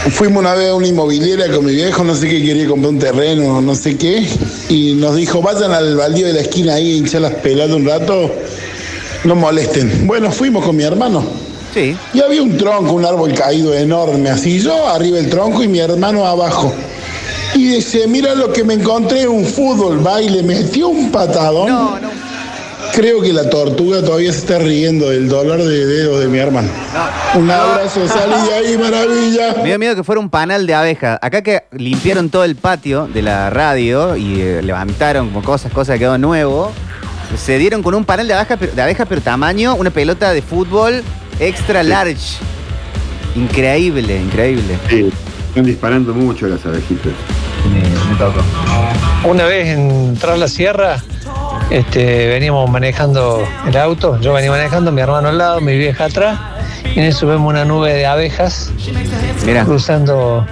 Fuimos 0.10 0.42
una 0.42 0.56
vez 0.56 0.70
a 0.70 0.74
una 0.74 0.88
inmobiliaria 0.88 1.52
con 1.52 1.64
mi 1.64 1.76
viejo, 1.76 2.04
no 2.04 2.16
sé 2.16 2.28
qué, 2.28 2.44
quería 2.44 2.68
comprar 2.68 2.92
un 2.92 3.00
terreno, 3.00 3.62
no 3.62 3.76
sé 3.76 3.98
qué, 3.98 4.28
y 4.68 4.96
nos 4.96 5.16
dijo, 5.16 5.44
vayan 5.44 5.72
al 5.72 5.96
baldío 5.96 6.26
de 6.26 6.34
la 6.34 6.42
esquina 6.42 6.74
ahí, 6.74 6.98
hinchar 6.98 7.22
las 7.22 7.36
peladas 7.36 7.76
un 7.76 7.86
rato, 7.86 8.34
no 9.24 9.36
molesten. 9.36 10.08
Bueno, 10.08 10.32
fuimos 10.32 10.66
con 10.66 10.76
mi 10.76 10.84
hermano. 10.84 11.24
Sí. 11.74 11.96
Y 12.16 12.20
había 12.20 12.42
un 12.42 12.58
tronco, 12.58 12.94
un 12.94 13.06
árbol 13.06 13.34
caído 13.34 13.76
enorme, 13.76 14.32
así 14.32 14.60
yo 14.60 14.88
arriba 14.88 15.20
el 15.20 15.30
tronco 15.30 15.62
y 15.62 15.68
mi 15.68 15.80
hermano 15.80 16.26
abajo. 16.26 16.74
Y 17.54 17.68
dice, 17.68 18.08
mira 18.08 18.34
lo 18.34 18.52
que 18.52 18.64
me 18.64 18.74
encontré, 18.74 19.28
un 19.28 19.46
fútbol, 19.46 20.06
va 20.06 20.20
y 20.22 20.30
le 20.30 20.42
metió 20.42 20.88
un 20.88 21.12
patadón. 21.12 21.70
Creo 22.94 23.22
que 23.22 23.32
la 23.32 23.50
tortuga 23.50 24.02
todavía 24.02 24.32
se 24.34 24.40
está 24.40 24.60
riendo 24.60 25.10
del 25.10 25.30
dolor 25.30 25.64
de 25.64 25.86
dedo 25.86 26.20
de 26.20 26.28
mi 26.28 26.40
hermano. 26.40 26.70
Un 27.36 27.50
abrazo, 27.50 28.08
salí 28.08 28.48
de 28.48 28.54
ahí, 28.54 28.78
maravilla. 28.78 29.56
Me 29.58 29.70
dio 29.70 29.80
miedo 29.80 29.96
que 29.96 30.04
fuera 30.04 30.20
un 30.20 30.30
panal 30.30 30.68
de 30.68 30.74
abejas. 30.74 31.18
Acá 31.22 31.42
que 31.42 31.64
limpiaron 31.72 32.30
todo 32.30 32.44
el 32.44 32.56
patio 32.56 33.08
de 33.08 33.22
la 33.22 33.50
radio 33.50 34.18
y 34.18 34.42
eh, 34.42 34.62
levantaron 34.62 35.30
como 35.30 35.44
cosas, 35.44 35.72
cosas 35.72 35.94
que 35.94 36.00
quedó 36.00 36.18
nuevo. 36.18 36.72
Se 37.38 37.58
dieron 37.58 37.82
con 37.82 37.94
un 37.94 38.04
panal 38.04 38.28
de 38.28 38.34
abejas, 38.34 38.58
pero, 38.60 38.74
de 38.74 38.82
abejas, 38.82 39.08
pero 39.08 39.22
tamaño, 39.22 39.76
una 39.76 39.90
pelota 39.90 40.34
de 40.34 40.42
fútbol 40.42 41.02
extra 41.40 41.84
large. 41.84 42.40
Increíble, 43.36 44.18
increíble. 44.18 44.78
Sí, 44.90 45.10
están 45.48 45.64
disparando 45.64 46.14
mucho 46.14 46.48
las 46.48 46.66
abejitas. 46.66 47.14
Una 49.24 49.46
vez 49.46 49.68
en 49.70 50.18
Tras 50.20 50.38
la 50.38 50.48
Sierra, 50.48 51.02
este, 51.72 52.28
veníamos 52.28 52.70
manejando 52.70 53.44
el 53.68 53.78
auto, 53.78 54.20
yo 54.20 54.34
venía 54.34 54.52
manejando, 54.52 54.92
mi 54.92 55.02
hermano 55.02 55.30
al 55.30 55.38
lado, 55.38 55.62
mi 55.62 55.78
vieja 55.78 56.06
atrás, 56.06 56.38
y 56.94 57.00
en 57.00 57.06
eso 57.06 57.26
vemos 57.28 57.50
una 57.50 57.66
nube 57.66 57.94
de 57.94 58.06
abejas 58.06 58.72
cruzando 59.66 60.46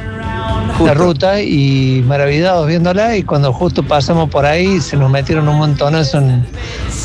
la 0.85 0.93
ruta 0.93 1.41
y 1.41 2.01
maravillados 2.07 2.65
viéndola 2.67 3.17
y 3.17 3.23
cuando 3.23 3.51
justo 3.51 3.83
pasamos 3.83 4.29
por 4.29 4.45
ahí 4.45 4.79
se 4.79 4.95
nos 4.95 5.11
metieron 5.11 5.49
un 5.49 5.57
montonazo 5.57 6.19
en- 6.19 6.45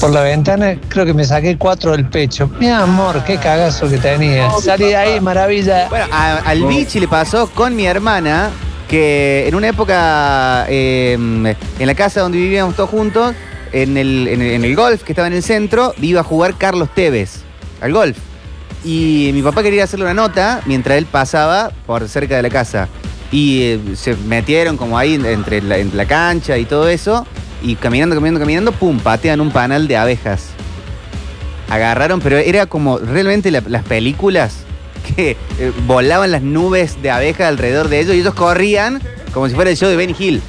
por 0.01 0.11
la 0.11 0.21
ventana, 0.21 0.77
creo 0.89 1.05
que 1.05 1.13
me 1.15 1.25
saqué 1.25 1.57
cuatro 1.59 1.91
del 1.93 2.05
pecho. 2.09 2.49
Mi 2.61 2.69
amor, 2.69 3.23
qué 3.25 3.37
cagazo 3.37 3.89
que 3.89 3.99
tenía. 3.99 4.49
Salí 4.61 4.87
de 4.87 4.97
ahí, 4.97 5.21
maravilla. 5.21 5.89
Bueno, 5.89 6.07
a- 6.13 6.37
al 6.39 6.63
bichi 6.65 7.01
le 7.01 7.09
pasó 7.09 7.49
con 7.51 7.75
mi 7.75 7.87
hermana 7.87 8.51
que 8.89 9.47
en 9.49 9.55
una 9.57 9.69
época 9.69 10.67
eh, 10.69 11.15
en 11.15 11.87
la 11.87 11.95
casa 11.95 12.21
donde 12.21 12.39
vivíamos 12.39 12.77
todos 12.77 12.91
juntos, 12.91 13.35
en 13.83 13.97
el, 13.97 14.29
en 14.29 14.41
el- 14.65 14.77
golf 14.77 15.03
que 15.03 15.13
estaba 15.13 15.29
en 15.29 15.35
el 15.35 15.43
centro, 15.43 15.95
iba 16.01 16.21
a 16.21 16.25
jugar 16.25 16.57
Carlos 16.57 16.89
Tevez 16.95 17.41
al 17.81 17.93
golf. 17.93 18.17
Y 18.85 19.31
mi 19.35 19.43
papá 19.43 19.63
quería 19.63 19.85
hacerle 19.85 20.05
una 20.05 20.15
nota 20.15 20.61
mientras 20.67 20.99
él 20.99 21.07
pasaba 21.07 21.71
por 21.87 22.09
cerca 22.09 22.37
de 22.37 22.43
la 22.43 22.51
casa. 22.51 22.89
Y 23.33 23.63
eh, 23.63 23.81
se 23.97 24.15
metieron 24.15 24.77
como 24.77 24.97
ahí 24.99 25.15
entre 25.15 25.61
la, 25.63 25.79
entre 25.79 25.97
la 25.97 26.07
cancha 26.07 26.57
y 26.59 26.65
todo 26.67 26.89
eso. 26.89 27.27
Y 27.63 27.77
caminando, 27.77 28.15
caminando, 28.15 28.41
caminando, 28.41 28.73
pum, 28.73 28.99
patean 29.01 29.41
un 29.41 29.51
panal 29.51 29.89
de 29.89 29.97
abejas. 29.97 30.49
Agarraron, 31.71 32.21
pero 32.21 32.37
era 32.37 32.67
como 32.67 32.99
realmente 32.99 33.51
la- 33.51 33.63
las 33.67 33.85
películas 33.85 34.59
que 35.17 35.37
eh, 35.59 35.73
volaban 35.87 36.31
las 36.31 36.43
nubes 36.43 37.01
de 37.03 37.11
abejas 37.11 37.49
alrededor 37.49 37.89
de 37.89 38.01
ellos 38.01 38.15
y 38.15 38.21
ellos 38.21 38.35
corrían 38.35 39.01
como 39.33 39.49
si 39.49 39.55
fuera 39.55 39.71
el 39.71 39.77
show 39.77 39.89
de 39.89 39.97
Benny 39.97 40.15
Hill. 40.19 40.43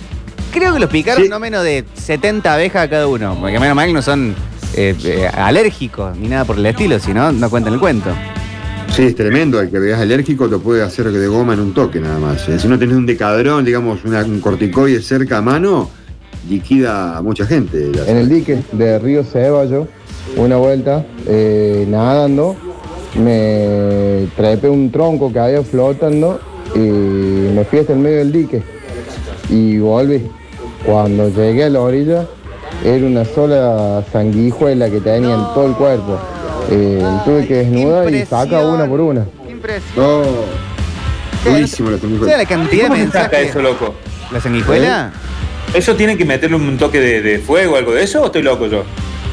Creo 0.55 0.73
que 0.73 0.79
los 0.79 0.89
picaron 0.89 1.27
no 1.29 1.37
menos 1.37 1.63
de 1.65 1.83
70 1.95 2.53
abejas 2.53 2.83
a 2.85 2.89
cada 2.89 3.07
uno, 3.07 3.37
porque 3.39 3.59
menos 3.59 3.75
mal 3.75 3.87
que 3.87 3.93
no 3.93 4.01
son 4.01 4.33
eh, 4.73 4.95
eh, 5.03 5.27
alérgicos 5.27 6.15
ni 6.17 6.29
nada 6.29 6.45
por 6.45 6.57
el 6.57 6.65
estilo, 6.65 6.97
si 6.97 7.13
no, 7.13 7.29
no 7.33 7.49
cuentan 7.49 7.73
el 7.73 7.79
cuento. 7.79 8.09
Sí, 8.95 9.03
es 9.03 9.15
tremendo. 9.15 9.59
El 9.59 9.69
que 9.69 9.79
veas 9.79 9.99
alérgico 9.99 10.47
te 10.47 10.57
puede 10.57 10.81
hacer 10.81 11.11
de 11.11 11.27
goma 11.27 11.53
en 11.55 11.59
un 11.59 11.73
toque 11.73 11.99
nada 11.99 12.17
más. 12.19 12.47
Eh, 12.47 12.57
Si 12.57 12.69
no 12.69 12.79
tenés 12.79 12.95
un 12.95 13.05
decadrón, 13.05 13.65
digamos, 13.65 14.05
una- 14.05 14.23
un 14.23 14.39
corticoide 14.39 15.01
cerca 15.01 15.39
a 15.39 15.41
mano, 15.41 15.89
liquida 16.49 17.17
a 17.17 17.21
mucha 17.21 17.45
gente. 17.45 17.91
En 18.07 18.15
el 18.15 18.29
dique 18.29 18.63
de 18.71 18.97
Río 18.99 19.25
Ceballo, 19.25 19.89
una 20.37 20.55
vuelta, 20.55 21.05
eh, 21.27 21.85
nadando, 21.89 22.55
me 23.21 24.27
trepé 24.37 24.69
un 24.69 24.89
tronco 24.89 25.33
que 25.33 25.39
había 25.39 25.63
flotando 25.63 26.39
y 26.73 26.79
me 26.79 27.65
fui 27.65 27.79
hasta 27.79 27.91
el 27.91 27.99
medio 27.99 28.17
del 28.19 28.31
dique 28.31 28.63
y 29.49 29.77
volví. 29.79 30.23
Cuando 30.85 31.29
llegué 31.29 31.63
a 31.65 31.69
la 31.69 31.81
orilla, 31.81 32.25
era 32.83 33.05
una 33.05 33.25
sola 33.25 34.03
sanguijuela 34.11 34.89
que 34.89 34.99
tenía 35.01 35.33
en 35.33 35.43
todo 35.53 35.65
el 35.67 35.73
cuerpo. 35.73 36.19
Eh, 36.71 37.01
tuve 37.25 37.47
que 37.47 37.53
desnudar 37.55 38.13
y 38.13 38.25
sacar 38.25 38.65
una 38.65 38.85
por 38.87 39.01
una. 39.01 39.25
No. 39.95 40.21
Buenísimo 41.43 41.91
la 41.91 41.97
sanguijuela. 41.97 42.31
¿Sabes 42.33 42.49
la 42.49 42.55
cantidad 42.57 42.83
de 42.83 42.89
¿Cómo 42.89 42.95
se 43.01 43.05
saca 43.07 43.19
mensajes? 43.23 43.49
eso, 43.49 43.61
loco? 43.61 43.95
¿La 44.31 44.39
sanguijuela? 44.41 45.11
¿Eso 45.73 45.95
tiene 45.95 46.17
que 46.17 46.25
meterle 46.25 46.55
un 46.55 46.77
toque 46.77 46.99
de, 46.99 47.21
de 47.21 47.39
fuego 47.39 47.73
o 47.73 47.77
algo 47.77 47.93
de 47.93 48.03
eso 48.03 48.21
o 48.21 48.25
estoy 48.27 48.43
loco 48.43 48.67
yo? 48.67 48.83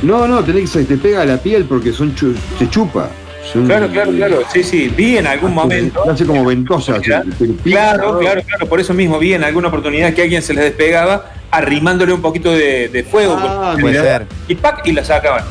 No, 0.02 0.26
no, 0.26 0.42
tenés 0.42 0.62
que 0.62 0.66
se 0.80 0.84
te 0.84 0.96
pega 0.96 1.22
a 1.22 1.24
la 1.24 1.36
piel 1.36 1.64
porque 1.64 1.92
son 1.92 2.14
chu- 2.14 2.34
se 2.58 2.68
chupa. 2.68 3.08
Son- 3.52 3.66
Claro, 3.66 3.88
claro, 3.88 4.10
claro. 4.12 4.42
Sí, 4.52 4.62
sí. 4.62 4.88
Vi 4.96 5.18
en 5.18 5.26
algún 5.26 5.54
momento. 5.54 6.02
Hace 6.10 6.24
como 6.24 6.44
ventosa. 6.44 6.98
Claro, 7.00 8.18
claro, 8.18 8.42
claro. 8.42 8.66
Por 8.68 8.80
eso 8.80 8.94
mismo 8.94 9.18
vi 9.18 9.34
en 9.34 9.44
alguna 9.44 9.68
oportunidad 9.68 10.12
que 10.14 10.22
alguien 10.22 10.42
se 10.42 10.54
les 10.54 10.64
despegaba 10.64 11.30
arrimándole 11.52 12.12
un 12.12 12.22
poquito 12.22 12.50
de, 12.50 12.88
de 12.88 13.04
fuego. 13.04 13.36
Ah, 13.38 13.76
puede 13.80 14.00
ser. 14.00 14.26
Y 14.48 14.54
¡pac! 14.56 14.80
y 14.84 14.92
la 14.92 15.04
sacaban. 15.04 15.44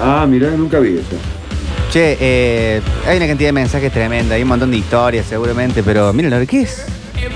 Ah, 0.00 0.24
mirá, 0.28 0.50
nunca 0.50 0.78
vi 0.78 0.98
eso. 0.98 1.16
Che, 1.90 2.18
eh, 2.20 2.82
hay 3.06 3.16
una 3.16 3.26
cantidad 3.26 3.48
de 3.48 3.52
mensajes 3.52 3.90
tremenda, 3.90 4.34
hay 4.34 4.42
un 4.42 4.48
montón 4.48 4.70
de 4.70 4.76
historias 4.76 5.26
seguramente, 5.26 5.82
pero 5.82 6.12
miren, 6.12 6.46
¿qué 6.46 6.60
es? 6.60 6.84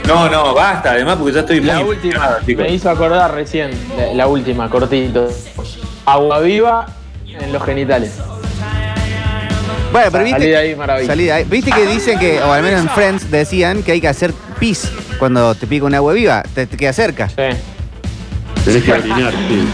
No, 0.07 0.29
no, 0.29 0.55
basta, 0.55 0.91
además, 0.91 1.17
porque 1.17 1.33
ya 1.33 1.41
estoy 1.41 1.61
La 1.61 1.81
muy 1.81 1.95
última, 1.97 2.39
chicos. 2.47 2.65
me 2.65 2.73
hizo 2.73 2.91
acordar 2.91 3.35
recién, 3.35 3.71
la, 3.97 4.15
la 4.15 4.27
última, 4.27 4.69
cortito. 4.69 5.29
Agua 6.05 6.41
viva 6.41 6.87
en 7.27 7.53
los 7.53 7.65
genitales. 7.65 8.13
Bueno, 9.91 10.09
pero 10.11 10.25
viste. 10.25 10.39
Salí 10.39 10.51
de 10.51 10.57
ahí, 10.57 10.77
maravilla. 10.77 11.07
salí 11.07 11.25
de 11.25 11.33
ahí. 11.33 11.45
Viste 11.45 11.71
que 11.71 11.87
dicen 11.87 12.19
que, 12.19 12.41
o 12.41 12.53
al 12.53 12.63
menos 12.63 12.81
en 12.81 12.89
Friends 12.91 13.31
decían 13.31 13.83
que 13.83 13.93
hay 13.93 14.01
que 14.01 14.09
hacer 14.09 14.33
pis 14.59 14.91
cuando 15.19 15.55
te 15.55 15.67
pica 15.67 15.85
un 15.85 15.95
agua 15.95 16.13
viva, 16.13 16.43
te, 16.55 16.67
te 16.67 16.77
queda 16.77 16.93
cerca. 16.93 17.29
Sí. 17.29 17.57
Tenés 18.65 18.85
que 18.85 18.93
orinar, 18.93 19.33
sí. 19.33 19.69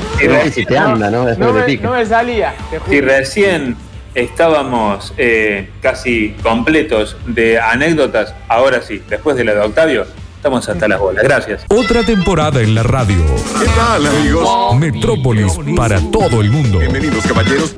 Y 0.46 0.51
si 0.51 0.64
te 0.64 0.79
anda, 0.79 1.11
¿no? 1.11 1.24
No 1.37 1.53
me, 1.53 1.62
pica. 1.62 1.88
no 1.88 1.92
me 1.94 2.07
salía, 2.07 2.55
te 2.70 2.79
juro. 2.79 2.90
Si 2.90 3.01
recién 3.01 3.77
estábamos 4.14 5.12
eh, 5.18 5.70
casi 5.83 6.35
completos 6.42 7.16
de 7.27 7.61
anécdotas, 7.61 8.35
ahora 8.48 8.81
sí, 8.83 9.03
después 9.09 9.37
de 9.37 9.44
la 9.44 9.55
de 9.55 9.61
Octavio, 9.61 10.07
estamos 10.37 10.68
hasta 10.68 10.88
las 10.88 11.01
bolas. 11.01 11.22
Gracias. 11.22 11.64
Otra 11.68 12.03
temporada 12.03 12.62
en 12.62 12.74
la 12.74 12.83
radio. 12.83 13.22
¿Qué 13.61 13.66
tal, 13.77 14.07
amigos? 14.07 14.77
Metrópolis 14.77 15.59
para 15.77 16.01
todo 16.11 16.40
el 16.40 16.51
mundo. 16.51 16.79
Bienvenidos, 16.79 17.27
caballeros. 17.27 17.77